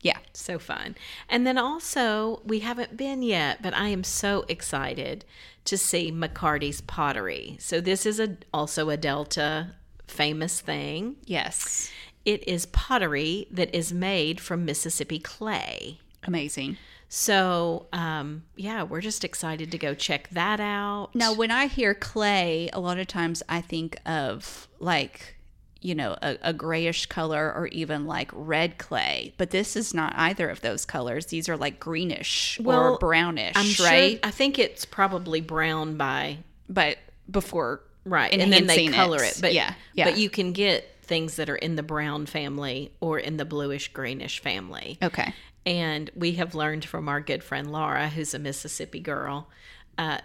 yeah, 0.00 0.18
So 0.32 0.58
fun. 0.58 0.96
And 1.28 1.46
then 1.46 1.58
also, 1.58 2.42
we 2.44 2.60
haven't 2.60 2.96
been 2.96 3.22
yet, 3.22 3.62
but 3.62 3.74
I 3.74 3.88
am 3.88 4.04
so 4.04 4.44
excited 4.48 5.24
to 5.64 5.76
see 5.76 6.10
McCarty's 6.12 6.80
pottery. 6.80 7.56
So 7.60 7.80
this 7.80 8.06
is 8.06 8.18
a 8.20 8.36
also 8.54 8.90
a 8.90 8.96
Delta 8.96 9.74
famous 10.06 10.60
thing. 10.60 11.16
yes, 11.26 11.90
It 12.24 12.46
is 12.48 12.66
pottery 12.66 13.46
that 13.50 13.74
is 13.74 13.92
made 13.92 14.40
from 14.40 14.64
Mississippi 14.64 15.18
clay. 15.18 15.98
amazing. 16.26 16.76
So, 17.08 17.86
um, 17.92 18.44
yeah, 18.56 18.82
we're 18.82 19.00
just 19.00 19.24
excited 19.24 19.72
to 19.72 19.78
go 19.78 19.94
check 19.94 20.28
that 20.30 20.60
out. 20.60 21.10
Now, 21.14 21.32
when 21.32 21.50
I 21.50 21.66
hear 21.66 21.94
clay, 21.94 22.68
a 22.72 22.80
lot 22.80 22.98
of 22.98 23.06
times 23.06 23.42
I 23.48 23.62
think 23.62 23.98
of 24.04 24.68
like, 24.78 25.36
you 25.80 25.94
know, 25.94 26.16
a, 26.20 26.36
a 26.42 26.52
grayish 26.52 27.06
color 27.06 27.52
or 27.54 27.68
even 27.68 28.06
like 28.06 28.30
red 28.34 28.76
clay. 28.76 29.32
But 29.38 29.50
this 29.50 29.74
is 29.74 29.94
not 29.94 30.12
either 30.16 30.50
of 30.50 30.60
those 30.60 30.84
colors. 30.84 31.26
These 31.26 31.48
are 31.48 31.56
like 31.56 31.80
greenish 31.80 32.60
or 32.62 32.98
brownish, 32.98 33.52
I'm 33.56 33.64
sure. 33.64 33.86
I 33.86 34.30
think 34.30 34.58
it's 34.58 34.84
probably 34.84 35.40
brown 35.40 35.96
by 35.96 36.38
But 36.68 36.98
before, 37.30 37.80
right, 38.04 38.32
and 38.32 38.52
then 38.52 38.66
they 38.66 38.88
color 38.88 39.22
it. 39.22 39.38
But 39.40 39.54
yeah, 39.54 39.74
yeah. 39.94 40.04
but 40.04 40.18
you 40.18 40.28
can 40.28 40.52
get 40.52 40.94
things 41.08 41.36
that 41.36 41.48
are 41.50 41.56
in 41.56 41.74
the 41.76 41.82
brown 41.82 42.26
family 42.26 42.92
or 43.00 43.18
in 43.18 43.36
the 43.38 43.44
bluish 43.44 43.88
greenish 43.92 44.40
family. 44.40 44.98
okay, 45.02 45.32
And 45.66 46.10
we 46.14 46.32
have 46.32 46.54
learned 46.54 46.84
from 46.84 47.08
our 47.08 47.20
good 47.20 47.42
friend 47.42 47.72
Laura, 47.72 48.08
who's 48.08 48.34
a 48.34 48.38
Mississippi 48.38 49.00
girl, 49.00 49.48
uh, 49.96 50.18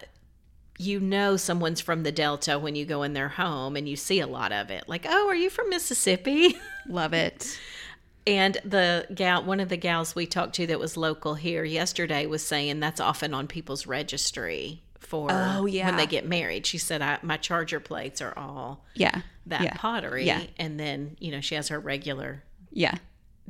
you 0.78 0.98
know 1.00 1.36
someone's 1.36 1.80
from 1.80 2.02
the 2.02 2.10
Delta 2.12 2.58
when 2.58 2.74
you 2.74 2.84
go 2.84 3.02
in 3.04 3.12
their 3.12 3.28
home 3.28 3.76
and 3.76 3.88
you 3.88 3.96
see 3.96 4.20
a 4.20 4.26
lot 4.26 4.52
of 4.52 4.70
it. 4.70 4.84
Like, 4.88 5.06
oh, 5.08 5.28
are 5.28 5.34
you 5.34 5.48
from 5.50 5.70
Mississippi? 5.70 6.56
love 6.88 7.12
it. 7.12 7.58
And 8.26 8.56
the 8.64 9.06
gal, 9.14 9.44
one 9.44 9.60
of 9.60 9.68
the 9.68 9.76
gals 9.76 10.14
we 10.14 10.26
talked 10.26 10.54
to 10.56 10.66
that 10.68 10.80
was 10.80 10.96
local 10.96 11.34
here 11.34 11.62
yesterday 11.62 12.26
was 12.26 12.42
saying 12.42 12.80
that's 12.80 12.98
often 13.00 13.34
on 13.34 13.46
people's 13.46 13.86
registry 13.86 14.82
for 14.98 15.28
Oh, 15.30 15.66
yeah. 15.66 15.86
when 15.86 15.96
they 15.96 16.06
get 16.06 16.26
married. 16.26 16.66
She 16.66 16.78
said, 16.78 17.02
I, 17.02 17.18
my 17.22 17.36
charger 17.36 17.78
plates 17.80 18.20
are 18.22 18.32
all 18.36 18.84
Yeah, 18.94 19.20
that 19.46 19.62
yeah. 19.62 19.74
pottery. 19.76 20.24
Yeah. 20.24 20.42
And 20.58 20.78
then, 20.78 21.16
you 21.20 21.30
know, 21.30 21.40
she 21.40 21.54
has 21.54 21.68
her 21.68 21.78
regular 21.78 22.42
Yeah, 22.70 22.96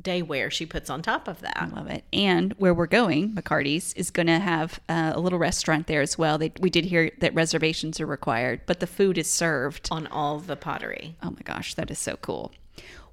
day 0.01 0.21
wear 0.21 0.51
she 0.51 0.65
puts 0.65 0.89
on 0.89 1.01
top 1.01 1.27
of 1.27 1.41
that. 1.41 1.57
I 1.57 1.67
love 1.67 1.87
it. 1.87 2.03
And 2.13 2.53
where 2.57 2.73
we're 2.73 2.85
going, 2.85 3.33
McCarty's 3.33 3.93
is 3.93 4.11
going 4.11 4.27
to 4.27 4.39
have 4.39 4.79
uh, 4.89 5.13
a 5.15 5.19
little 5.19 5.39
restaurant 5.39 5.87
there 5.87 6.01
as 6.01 6.17
well. 6.17 6.37
They, 6.37 6.51
we 6.59 6.69
did 6.69 6.85
hear 6.85 7.11
that 7.19 7.33
reservations 7.33 7.99
are 7.99 8.05
required, 8.05 8.61
but 8.65 8.79
the 8.79 8.87
food 8.87 9.17
is 9.17 9.29
served 9.31 9.87
On 9.91 10.07
all 10.07 10.39
the 10.39 10.55
pottery. 10.55 11.15
Oh 11.23 11.31
my 11.31 11.41
gosh, 11.43 11.73
that 11.75 11.89
is 11.89 11.99
so 11.99 12.17
cool. 12.17 12.51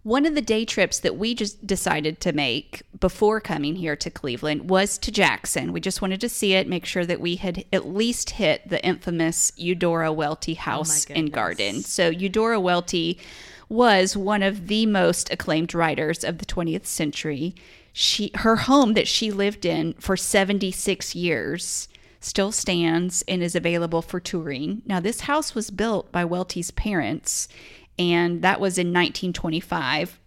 One 0.04 0.26
of 0.26 0.34
the 0.34 0.42
day 0.42 0.64
trips 0.64 0.98
that 0.98 1.16
we 1.16 1.32
just 1.32 1.64
decided 1.64 2.20
to 2.20 2.32
make 2.32 2.82
before 2.98 3.40
coming 3.40 3.76
here 3.76 3.94
to 3.94 4.10
Cleveland 4.10 4.68
was 4.68 4.98
to 4.98 5.12
Jackson. 5.12 5.72
We 5.72 5.80
just 5.80 6.02
wanted 6.02 6.20
to 6.22 6.28
see 6.28 6.54
it, 6.54 6.66
make 6.66 6.84
sure 6.84 7.06
that 7.06 7.20
we 7.20 7.36
had 7.36 7.64
at 7.72 7.86
least 7.86 8.30
hit 8.30 8.68
the 8.68 8.84
infamous 8.84 9.52
Eudora 9.56 10.12
Welty 10.12 10.56
oh 10.58 10.62
house 10.62 11.06
and 11.06 11.30
garden. 11.30 11.82
So, 11.82 12.08
Eudora 12.08 12.58
Welty 12.58 13.20
was 13.68 14.16
one 14.16 14.42
of 14.42 14.66
the 14.66 14.86
most 14.86 15.32
acclaimed 15.32 15.72
writers 15.72 16.24
of 16.24 16.38
the 16.38 16.46
20th 16.46 16.86
century. 16.86 17.54
She 17.92 18.32
her 18.36 18.56
home 18.56 18.94
that 18.94 19.06
she 19.06 19.30
lived 19.30 19.64
in 19.64 19.92
for 19.94 20.16
76 20.16 21.14
years 21.14 21.86
still 22.24 22.52
stands 22.52 23.22
and 23.26 23.42
is 23.42 23.54
available 23.54 24.02
for 24.02 24.20
touring. 24.20 24.82
Now, 24.86 25.00
this 25.00 25.22
house 25.22 25.54
was 25.54 25.70
built 25.70 26.12
by 26.12 26.24
Welty's 26.24 26.70
parents, 26.70 27.48
and 27.98 28.42
that 28.42 28.60
was 28.60 28.78
in 28.78 28.88
1925. 28.88 30.18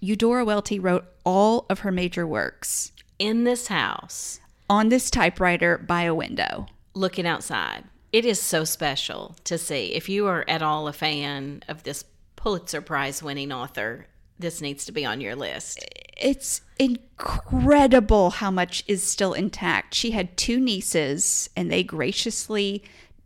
Eudora 0.00 0.44
Welty 0.44 0.78
wrote 0.78 1.06
all 1.24 1.66
of 1.70 1.80
her 1.80 1.90
major 1.90 2.26
works 2.26 2.92
In 3.18 3.44
this 3.44 3.68
house, 3.68 4.40
on 4.68 4.88
this 4.88 5.10
typewriter 5.10 5.78
by 5.78 6.02
a 6.02 6.14
window. 6.14 6.66
looking 6.94 7.26
outside. 7.26 7.84
It 8.12 8.24
is 8.24 8.40
so 8.40 8.64
special 8.64 9.36
to 9.44 9.58
see. 9.58 9.94
If 9.94 10.08
you 10.08 10.26
are 10.26 10.44
at 10.48 10.62
all 10.62 10.88
a 10.88 10.92
fan 10.92 11.62
of 11.68 11.82
this 11.82 12.04
Pulitzer 12.36 12.80
Prize 12.80 13.22
winning 13.22 13.52
author, 13.52 14.06
this 14.38 14.60
needs 14.60 14.84
to 14.86 14.92
be 14.92 15.04
on 15.04 15.20
your 15.20 15.34
list. 15.34 15.84
It's 16.16 16.62
incredible 16.78 18.30
how 18.30 18.50
much 18.50 18.84
is 18.86 19.02
still 19.02 19.32
intact. 19.32 19.94
She 19.94 20.12
had 20.12 20.36
two 20.36 20.60
nieces, 20.60 21.50
and 21.56 21.70
they 21.70 21.82
graciously 21.82 22.84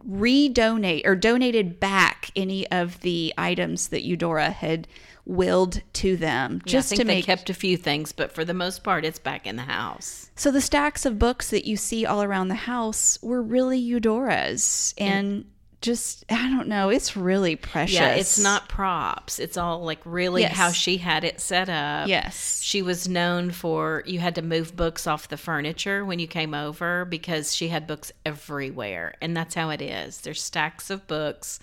redonate 0.09 1.07
or 1.07 1.15
donated 1.15 1.81
back 1.81 2.31
any 2.37 2.71
of 2.71 3.01
the 3.01 3.35
items 3.37 3.89
that 3.89 4.03
Eudora 4.03 4.51
had 4.51 4.89
willed 5.27 5.83
to 5.93 6.17
them 6.17 6.61
Yeah, 6.65 6.73
just 6.73 6.89
I 6.89 6.97
think 6.97 7.01
to 7.01 7.07
they 7.07 7.15
make 7.17 7.25
kept 7.27 7.51
a 7.51 7.55
few 7.55 7.77
things, 7.77 8.13
but 8.13 8.33
for 8.33 8.45
the 8.45 8.55
most 8.55 8.83
part, 8.83 9.05
it's 9.05 9.19
back 9.19 9.47
in 9.47 9.57
the 9.57 9.63
house. 9.63 10.31
so 10.35 10.51
the 10.51 10.61
stacks 10.61 11.05
of 11.05 11.19
books 11.19 11.51
that 11.51 11.67
you 11.67 11.77
see 11.77 12.07
all 12.07 12.23
around 12.23 12.49
the 12.49 12.55
house 12.55 13.19
were 13.23 13.43
really 13.43 13.79
Eudora's 13.79 14.95
and 14.99 15.45
just 15.81 16.25
I 16.31 16.51
don't 16.51 16.69
know, 16.69 16.91
it's 16.91 17.17
really 17.17 17.57
precious. 17.57 17.95
Yeah, 17.95 18.15
it's 18.15 18.39
not 18.39 18.69
props. 18.69 19.39
It's 19.39 19.57
all 19.57 19.83
like 19.83 20.01
really 20.05 20.43
Yes. 20.43 20.57
how 20.57 20.71
she 20.73 20.99
had 20.99 21.25
it 21.25 21.41
set 21.41 21.69
up. 21.69 22.09
Yes. 22.09 22.61
She 22.63 22.83
was 22.83 23.09
known 23.09 23.51
for 23.51 24.03
you 24.07 24.19
had 24.21 24.35
to 24.35 24.43
move 24.43 24.77
books 24.77 25.07
off 25.07 25.29
the 25.29 25.37
furniture 25.39 26.05
when 26.05 26.19
you 26.19 26.27
came 26.27 26.53
over 26.53 27.05
because 27.07 27.55
she 27.57 27.69
had 27.69 27.87
books 27.87 28.13
everywhere. 28.27 29.15
And 29.23 29.35
that's 29.37 29.55
how 29.55 29.71
it 29.71 29.81
is. 29.81 30.21
There's 30.21 30.43
stacks 30.43 30.91
of 30.91 31.07
books 31.07 31.59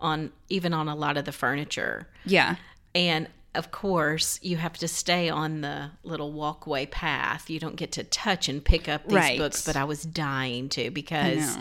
on 0.00 0.32
even 0.48 0.72
on 0.72 0.88
a 0.88 0.96
lot 0.96 1.16
of 1.16 1.24
the 1.24 1.32
furniture. 1.32 2.08
Yeah. 2.24 2.56
And 2.94 3.28
of 3.54 3.70
course, 3.70 4.40
you 4.42 4.56
have 4.56 4.78
to 4.78 4.88
stay 4.88 5.28
on 5.28 5.60
the 5.60 5.90
little 6.02 6.32
walkway 6.32 6.86
path. 6.86 7.48
You 7.50 7.60
don't 7.60 7.76
get 7.76 7.92
to 7.92 8.02
touch 8.02 8.48
and 8.48 8.64
pick 8.64 8.88
up 8.88 9.04
these 9.04 9.14
Right. 9.14 9.38
books, 9.38 9.64
but 9.64 9.76
I 9.76 9.84
was 9.84 10.02
dying 10.02 10.68
to 10.70 10.90
because. 10.90 11.56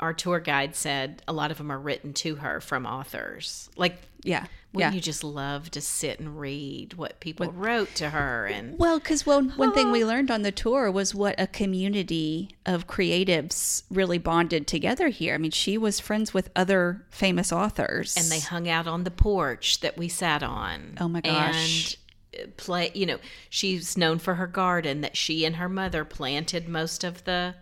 Our 0.00 0.12
tour 0.12 0.40
guide 0.40 0.74
said 0.74 1.22
a 1.28 1.32
lot 1.32 1.50
of 1.50 1.58
them 1.58 1.70
are 1.70 1.78
written 1.78 2.12
to 2.14 2.36
her 2.36 2.60
from 2.60 2.84
authors. 2.86 3.70
Like, 3.76 3.96
Yeah. 4.22 4.46
wouldn't 4.72 4.92
yeah. 4.92 4.96
you 4.96 5.00
just 5.00 5.22
love 5.22 5.70
to 5.72 5.80
sit 5.80 6.18
and 6.18 6.38
read 6.38 6.94
what 6.94 7.20
people 7.20 7.50
wrote 7.52 7.94
to 7.96 8.10
her? 8.10 8.46
And 8.46 8.78
Well, 8.78 8.98
because 8.98 9.24
one, 9.24 9.50
one 9.50 9.72
thing 9.72 9.90
we 9.92 10.04
learned 10.04 10.30
on 10.30 10.42
the 10.42 10.50
tour 10.52 10.90
was 10.90 11.14
what 11.14 11.34
a 11.38 11.46
community 11.46 12.56
of 12.66 12.86
creatives 12.86 13.84
really 13.90 14.18
bonded 14.18 14.66
together 14.66 15.08
here. 15.08 15.34
I 15.34 15.38
mean, 15.38 15.50
she 15.52 15.78
was 15.78 16.00
friends 16.00 16.34
with 16.34 16.50
other 16.56 17.04
famous 17.10 17.52
authors. 17.52 18.16
and 18.16 18.26
they 18.30 18.40
hung 18.40 18.68
out 18.68 18.86
on 18.86 19.04
the 19.04 19.10
porch 19.10 19.80
that 19.80 19.96
we 19.96 20.08
sat 20.08 20.42
on. 20.42 20.96
Oh 21.00 21.08
my 21.08 21.20
gosh. 21.20 21.96
And 22.34 22.46
uh, 22.46 22.50
play, 22.56 22.90
you 22.94 23.06
know, 23.06 23.18
she's 23.48 23.96
known 23.96 24.18
for 24.18 24.34
her 24.34 24.48
garden 24.48 25.02
that 25.02 25.16
she 25.16 25.44
and 25.44 25.54
her 25.56 25.68
mother 25.68 26.04
planted 26.04 26.68
most 26.68 27.04
of 27.04 27.22
the 27.24 27.54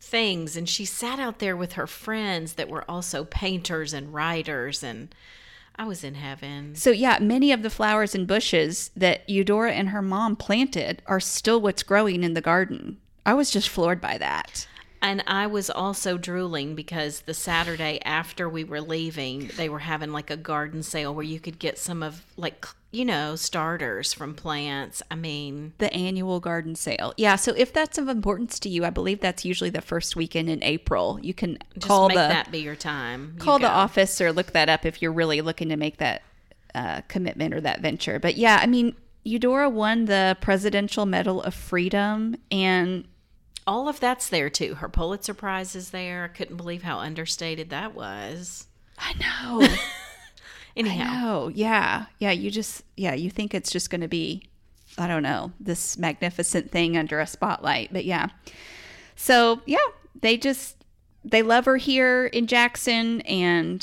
things 0.00 0.56
and 0.56 0.68
she 0.68 0.84
sat 0.84 1.18
out 1.18 1.38
there 1.38 1.56
with 1.56 1.72
her 1.72 1.86
friends 1.86 2.54
that 2.54 2.68
were 2.68 2.88
also 2.88 3.24
painters 3.24 3.92
and 3.92 4.14
writers 4.14 4.82
and 4.82 5.14
I 5.78 5.84
was 5.84 6.02
in 6.02 6.16
heaven. 6.16 6.74
So, 6.74 6.90
yeah, 6.90 7.18
many 7.20 7.52
of 7.52 7.62
the 7.62 7.70
flowers 7.70 8.12
and 8.12 8.26
bushes 8.26 8.90
that 8.96 9.28
Eudora 9.28 9.72
and 9.72 9.90
her 9.90 10.02
mom 10.02 10.34
planted 10.34 11.02
are 11.06 11.20
still 11.20 11.60
what's 11.60 11.84
growing 11.84 12.24
in 12.24 12.34
the 12.34 12.40
garden. 12.40 12.98
I 13.24 13.34
was 13.34 13.50
just 13.50 13.68
floored 13.68 14.00
by 14.00 14.18
that. 14.18 14.66
And 15.00 15.22
I 15.26 15.46
was 15.46 15.70
also 15.70 16.18
drooling 16.18 16.74
because 16.74 17.20
the 17.20 17.34
Saturday 17.34 18.00
after 18.04 18.48
we 18.48 18.64
were 18.64 18.80
leaving, 18.80 19.50
they 19.56 19.68
were 19.68 19.78
having 19.80 20.12
like 20.12 20.30
a 20.30 20.36
garden 20.36 20.82
sale 20.82 21.14
where 21.14 21.24
you 21.24 21.40
could 21.40 21.58
get 21.58 21.78
some 21.78 22.02
of 22.02 22.24
like 22.36 22.66
you 22.90 23.04
know 23.04 23.36
starters 23.36 24.12
from 24.12 24.34
plants. 24.34 25.02
I 25.10 25.14
mean, 25.14 25.74
The 25.78 25.92
annual 25.92 26.40
garden 26.40 26.74
sale. 26.74 27.14
Yeah, 27.16 27.36
so 27.36 27.52
if 27.56 27.72
that's 27.72 27.98
of 27.98 28.08
importance 28.08 28.58
to 28.60 28.68
you, 28.68 28.84
I 28.84 28.90
believe 28.90 29.20
that's 29.20 29.44
usually 29.44 29.70
the 29.70 29.80
first 29.80 30.16
weekend 30.16 30.48
in 30.48 30.62
April. 30.62 31.18
You 31.22 31.34
can 31.34 31.58
just 31.74 31.86
call 31.86 32.08
make 32.08 32.16
the 32.16 32.28
that 32.28 32.50
be 32.50 32.58
your 32.58 32.76
time. 32.76 33.34
You 33.34 33.40
call 33.40 33.58
the 33.58 33.70
office 33.70 34.20
or 34.20 34.32
look 34.32 34.52
that 34.52 34.68
up 34.68 34.84
if 34.84 35.00
you're 35.00 35.12
really 35.12 35.40
looking 35.40 35.68
to 35.68 35.76
make 35.76 35.98
that 35.98 36.22
uh, 36.74 37.02
commitment 37.08 37.54
or 37.54 37.60
that 37.60 37.80
venture. 37.80 38.18
But 38.18 38.36
yeah, 38.36 38.58
I 38.60 38.66
mean, 38.66 38.94
Eudora 39.24 39.68
won 39.68 40.06
the 40.06 40.36
Presidential 40.40 41.06
Medal 41.06 41.42
of 41.42 41.54
Freedom, 41.54 42.36
and 42.50 43.06
All 43.68 43.86
of 43.86 44.00
that's 44.00 44.30
there 44.30 44.48
too. 44.48 44.76
Her 44.76 44.88
Pulitzer 44.88 45.34
Prize 45.34 45.76
is 45.76 45.90
there. 45.90 46.24
I 46.24 46.28
couldn't 46.28 46.56
believe 46.56 46.82
how 46.82 47.00
understated 47.00 47.68
that 47.68 47.94
was. 47.94 48.66
I 48.96 49.12
know, 49.20 49.68
Anyhow, 50.76 51.04
I 51.04 51.20
know, 51.20 51.48
yeah, 51.48 52.06
yeah. 52.18 52.30
You 52.30 52.50
just, 52.50 52.82
yeah, 52.96 53.12
you 53.12 53.28
think 53.28 53.52
it's 53.52 53.70
just 53.70 53.90
going 53.90 54.00
to 54.00 54.08
be, 54.08 54.48
I 54.96 55.06
don't 55.06 55.22
know, 55.22 55.52
this 55.60 55.98
magnificent 55.98 56.70
thing 56.70 56.96
under 56.96 57.20
a 57.20 57.26
spotlight, 57.26 57.92
but 57.92 58.06
yeah. 58.06 58.28
So 59.16 59.60
yeah, 59.66 59.76
they 60.18 60.38
just 60.38 60.82
they 61.22 61.42
love 61.42 61.66
her 61.66 61.76
here 61.76 62.24
in 62.26 62.46
Jackson, 62.46 63.20
and 63.20 63.80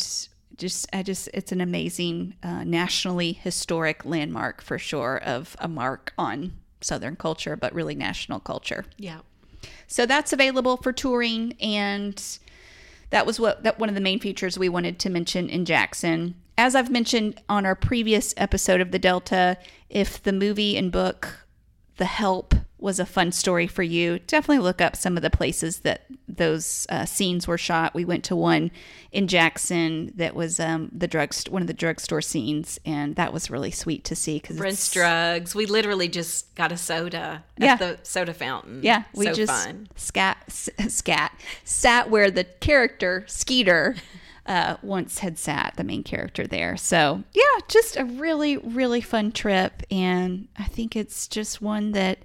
just 0.58 0.88
I 0.92 1.04
just 1.04 1.30
it's 1.32 1.52
an 1.52 1.62
amazing 1.62 2.34
uh, 2.42 2.64
nationally 2.64 3.34
historic 3.34 4.04
landmark 4.04 4.64
for 4.64 4.80
sure 4.80 5.22
of 5.24 5.56
a 5.60 5.68
mark 5.68 6.12
on 6.18 6.54
Southern 6.82 7.16
culture, 7.16 7.56
but 7.56 7.72
really 7.74 7.94
national 7.94 8.40
culture. 8.40 8.86
yeah. 8.98 9.20
So 9.88 10.06
that's 10.06 10.34
available 10.34 10.78
for 10.78 10.92
touring, 10.92 11.54
and 11.62 12.22
that 13.10 13.26
was 13.26 13.40
what 13.40 13.64
that 13.64 13.80
one 13.80 13.90
of 13.90 13.96
the 13.96 14.02
main 14.02 14.20
features 14.20 14.58
we 14.58 14.70
wanted 14.70 15.00
to 15.00 15.10
mention 15.10 15.50
in 15.50 15.66
Jackson. 15.66 16.36
As 16.58 16.76
I've 16.76 16.92
mentioned 16.92 17.42
on 17.50 17.66
our 17.66 17.76
previous 17.76 18.34
episode 18.38 18.82
of 18.82 18.92
the 18.92 19.00
Delta, 19.00 19.58
if 19.90 20.24
the 20.24 20.34
movie 20.34 20.78
and 20.78 20.92
book 20.92 21.46
The 21.98 22.06
Help 22.06 22.56
was 22.86 23.00
a 23.00 23.06
fun 23.06 23.32
story 23.34 23.68
for 23.68 23.84
you, 23.84 24.20
definitely 24.20 24.60
look 24.64 24.80
up 24.80 24.96
some 24.96 25.18
of 25.18 25.24
the 25.24 25.30
places 25.30 25.80
that 25.80 26.06
those 26.28 26.86
uh, 26.90 27.04
scenes 27.06 27.48
were 27.48 27.58
shot. 27.58 27.94
We 27.94 28.06
went 28.06 28.24
to 28.26 28.36
one 28.36 28.72
in 29.12 29.28
Jackson 29.28 30.12
that 30.16 30.36
was 30.36 30.60
um, 30.60 30.90
the 30.96 31.08
drug 31.08 31.34
one 31.50 31.62
of 31.62 31.68
the 31.68 31.74
drugstore 31.74 32.22
scenes, 32.22 32.80
and 32.86 33.16
that 33.16 33.34
was 33.34 33.50
really 33.50 33.72
sweet 33.72 34.04
to 34.06 34.16
see 34.16 34.38
because 34.40 34.58
Brent's 34.58 34.92
drugs. 34.94 35.54
We 35.56 35.66
literally 35.66 36.08
just 36.08 36.54
got 36.56 36.72
a 36.72 36.78
soda 36.78 37.44
at 37.58 37.64
Yeah. 37.64 37.76
the 37.76 38.00
soda 38.04 38.34
fountain. 38.34 38.80
Yeah, 38.84 39.04
we 39.14 39.26
so 39.26 39.34
just 39.34 39.52
fun. 39.66 39.88
scat 39.96 40.38
s- 40.48 40.70
scat 40.88 41.32
sat 41.64 42.10
where 42.10 42.30
the 42.32 42.44
character 42.44 43.24
Skeeter 43.28 43.96
uh, 44.46 44.78
once 44.84 45.20
had 45.20 45.40
sat, 45.40 45.74
the 45.76 45.84
main 45.84 46.04
character 46.04 46.46
there. 46.46 46.78
So 46.78 47.24
yeah, 47.34 47.60
just 47.68 47.98
a 47.98 48.06
really 48.06 48.58
really 48.58 49.02
fun 49.02 49.32
trip, 49.32 49.82
and 49.90 50.48
I 50.60 50.66
think 50.66 50.96
it's 50.96 51.28
just 51.28 51.62
one 51.62 51.94
that 51.94 52.20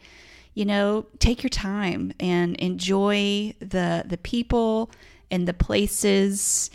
you 0.54 0.64
know 0.64 1.06
take 1.18 1.42
your 1.42 1.50
time 1.50 2.12
and 2.20 2.56
enjoy 2.56 3.54
the 3.60 4.04
the 4.06 4.18
people 4.18 4.90
and 5.30 5.46
the 5.46 5.54
places. 5.54 6.70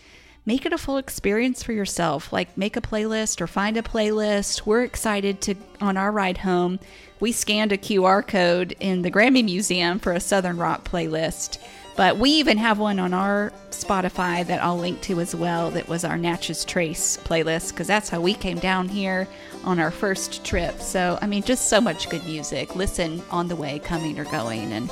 Make 0.48 0.64
it 0.68 0.74
a 0.74 0.78
full 0.78 0.98
experience 0.98 1.64
for 1.64 1.74
yourself. 1.74 2.32
Like 2.32 2.56
make 2.56 2.78
a 2.78 2.82
playlist 2.82 3.42
or 3.42 3.48
find 3.48 3.78
a 3.78 3.82
playlist. 3.82 4.66
We're 4.66 4.84
excited 4.84 5.42
to 5.42 5.56
on 5.82 5.98
our 5.98 6.12
ride 6.12 6.40
home 6.40 6.80
we 7.20 7.32
scanned 7.32 7.72
a 7.72 7.78
qr 7.78 8.28
code 8.28 8.76
in 8.80 9.02
the 9.02 9.12
grammy 9.12 9.44
museum 9.44 10.00
for 10.00 10.12
a 10.12 10.20
southern 10.20 10.58
rock 10.58 10.84
playlist 10.84 11.58
but 11.96 12.18
we 12.18 12.30
even 12.30 12.58
have 12.58 12.80
one 12.80 13.00
on 13.00 13.14
our 13.14 13.52
spotify 13.72 14.46
that 14.46 14.62
i'll 14.64 14.78
link 14.78 15.00
to 15.02 15.20
as 15.20 15.36
well 15.36 15.72
that 15.72 15.88
was 15.88 16.04
our 16.04 16.18
natchez 16.18 16.66
trace 16.66 17.18
playlist 17.18 17.72
because 17.72 17.88
that's 17.88 18.10
how 18.10 18.20
we 18.20 18.34
came 18.34 18.60
down 18.60 18.88
here 18.88 19.28
on 19.66 19.80
our 19.80 19.92
first 19.92 20.46
trip. 20.46 20.80
So 20.80 21.18
i 21.22 21.28
mean 21.28 21.44
just 21.44 21.70
so 21.70 21.82
much 21.82 22.10
good 22.10 22.24
music. 22.24 22.76
Listen 22.76 23.22
on 23.32 23.48
the 23.48 23.56
way 23.56 23.80
coming 23.80 24.20
or 24.20 24.26
going 24.26 24.72
and 24.72 24.92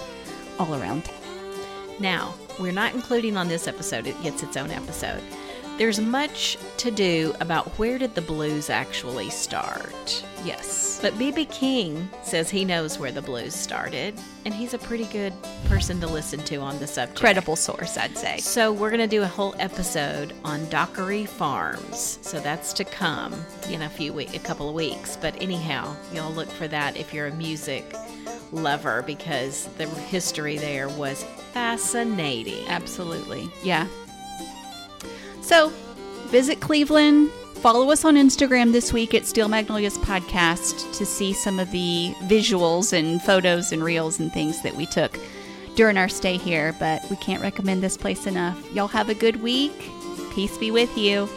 all 0.60 0.74
around. 0.76 1.10
Now, 2.00 2.34
we're 2.60 2.72
not 2.72 2.94
including 2.94 3.38
on 3.38 3.48
this 3.48 3.68
episode, 3.68 4.08
it 4.08 4.22
gets 4.24 4.44
its 4.44 4.58
own 4.58 4.72
episode. 4.72 5.22
There's 5.78 6.00
much 6.00 6.58
to 6.78 6.92
do 6.92 7.34
about 7.40 7.68
where 7.80 7.98
did 7.98 8.14
the 8.16 8.22
blues 8.22 8.70
actually 8.70 9.30
start. 9.32 10.24
yes 10.46 11.00
But 11.02 11.14
BB 11.14 11.50
King 11.52 12.10
says 12.24 12.50
he 12.50 12.64
knows 12.64 13.00
where 13.00 13.12
the 13.12 13.22
blues 13.24 13.56
started, 13.56 14.14
and 14.46 14.54
he's 14.54 14.74
a 14.76 14.78
pretty 14.78 15.06
good 15.06 15.34
person 15.66 16.00
to 16.02 16.08
listen 16.08 16.40
to 16.42 16.58
on 16.58 16.78
the 16.80 16.86
subject. 16.88 17.20
credible 17.20 17.56
source 17.56 17.98
i'd 17.98 18.16
say 18.18 18.38
So 18.38 18.72
we're 18.72 18.90
going 18.92 19.00
to 19.02 19.08
do 19.08 19.24
a 19.24 19.28
whole 19.28 19.56
episode 19.58 20.34
on 20.44 20.70
Dockery 20.70 21.26
Farms. 21.26 22.20
So 22.22 22.40
that's 22.40 22.72
to 22.74 22.84
come 22.84 23.34
in 23.70 23.82
a 23.82 23.90
few 23.90 24.14
week, 24.14 24.36
a 24.36 24.40
couple 24.40 24.70
of 24.70 24.76
weeks. 24.76 25.18
But 25.18 25.42
anyhow, 25.42 25.96
y'all 26.14 26.32
look 26.32 26.50
for 26.50 26.68
that 26.68 26.98
if 26.98 27.14
you're 27.14 27.28
a 27.28 27.34
music 27.36 27.96
lover 28.52 29.02
because 29.02 29.66
the 29.80 29.88
history 29.88 30.58
there 30.58 30.88
was 30.90 31.24
fascinating. 31.54 32.68
Absolutely. 32.68 33.50
Yeah. 33.64 33.88
So 35.44 35.70
visit 36.28 36.62
Cleveland. 36.62 37.30
Follow 37.56 37.92
us 37.92 38.06
on 38.06 38.16
Instagram 38.16 38.72
this 38.72 38.94
week 38.94 39.14
at 39.14 39.26
Steel 39.26 39.50
Magnolias 39.50 39.98
Podcast 39.98 40.98
to 40.98 41.06
see 41.06 41.34
some 41.34 41.60
of 41.60 41.70
the 41.72 42.14
visuals 42.24 42.94
and 42.94 43.22
photos 43.22 43.72
and 43.74 43.84
reels 43.84 44.20
and 44.20 44.32
things 44.32 44.62
that 44.64 44.76
we 44.76 44.86
took 44.86 45.20
during 45.76 45.98
our 45.98 46.10
stay 46.10 46.38
here. 46.38 46.74
But 46.80 47.04
we 47.10 47.18
can't 47.18 47.42
recommend 47.42 47.84
this 47.84 47.98
place 47.98 48.26
enough. 48.26 48.58
Y'all 48.74 48.88
have 48.88 49.10
a 49.10 49.14
good 49.14 49.44
week. 49.44 49.92
Peace 50.34 50.58
be 50.58 50.72
with 50.72 50.98
you. 50.98 51.28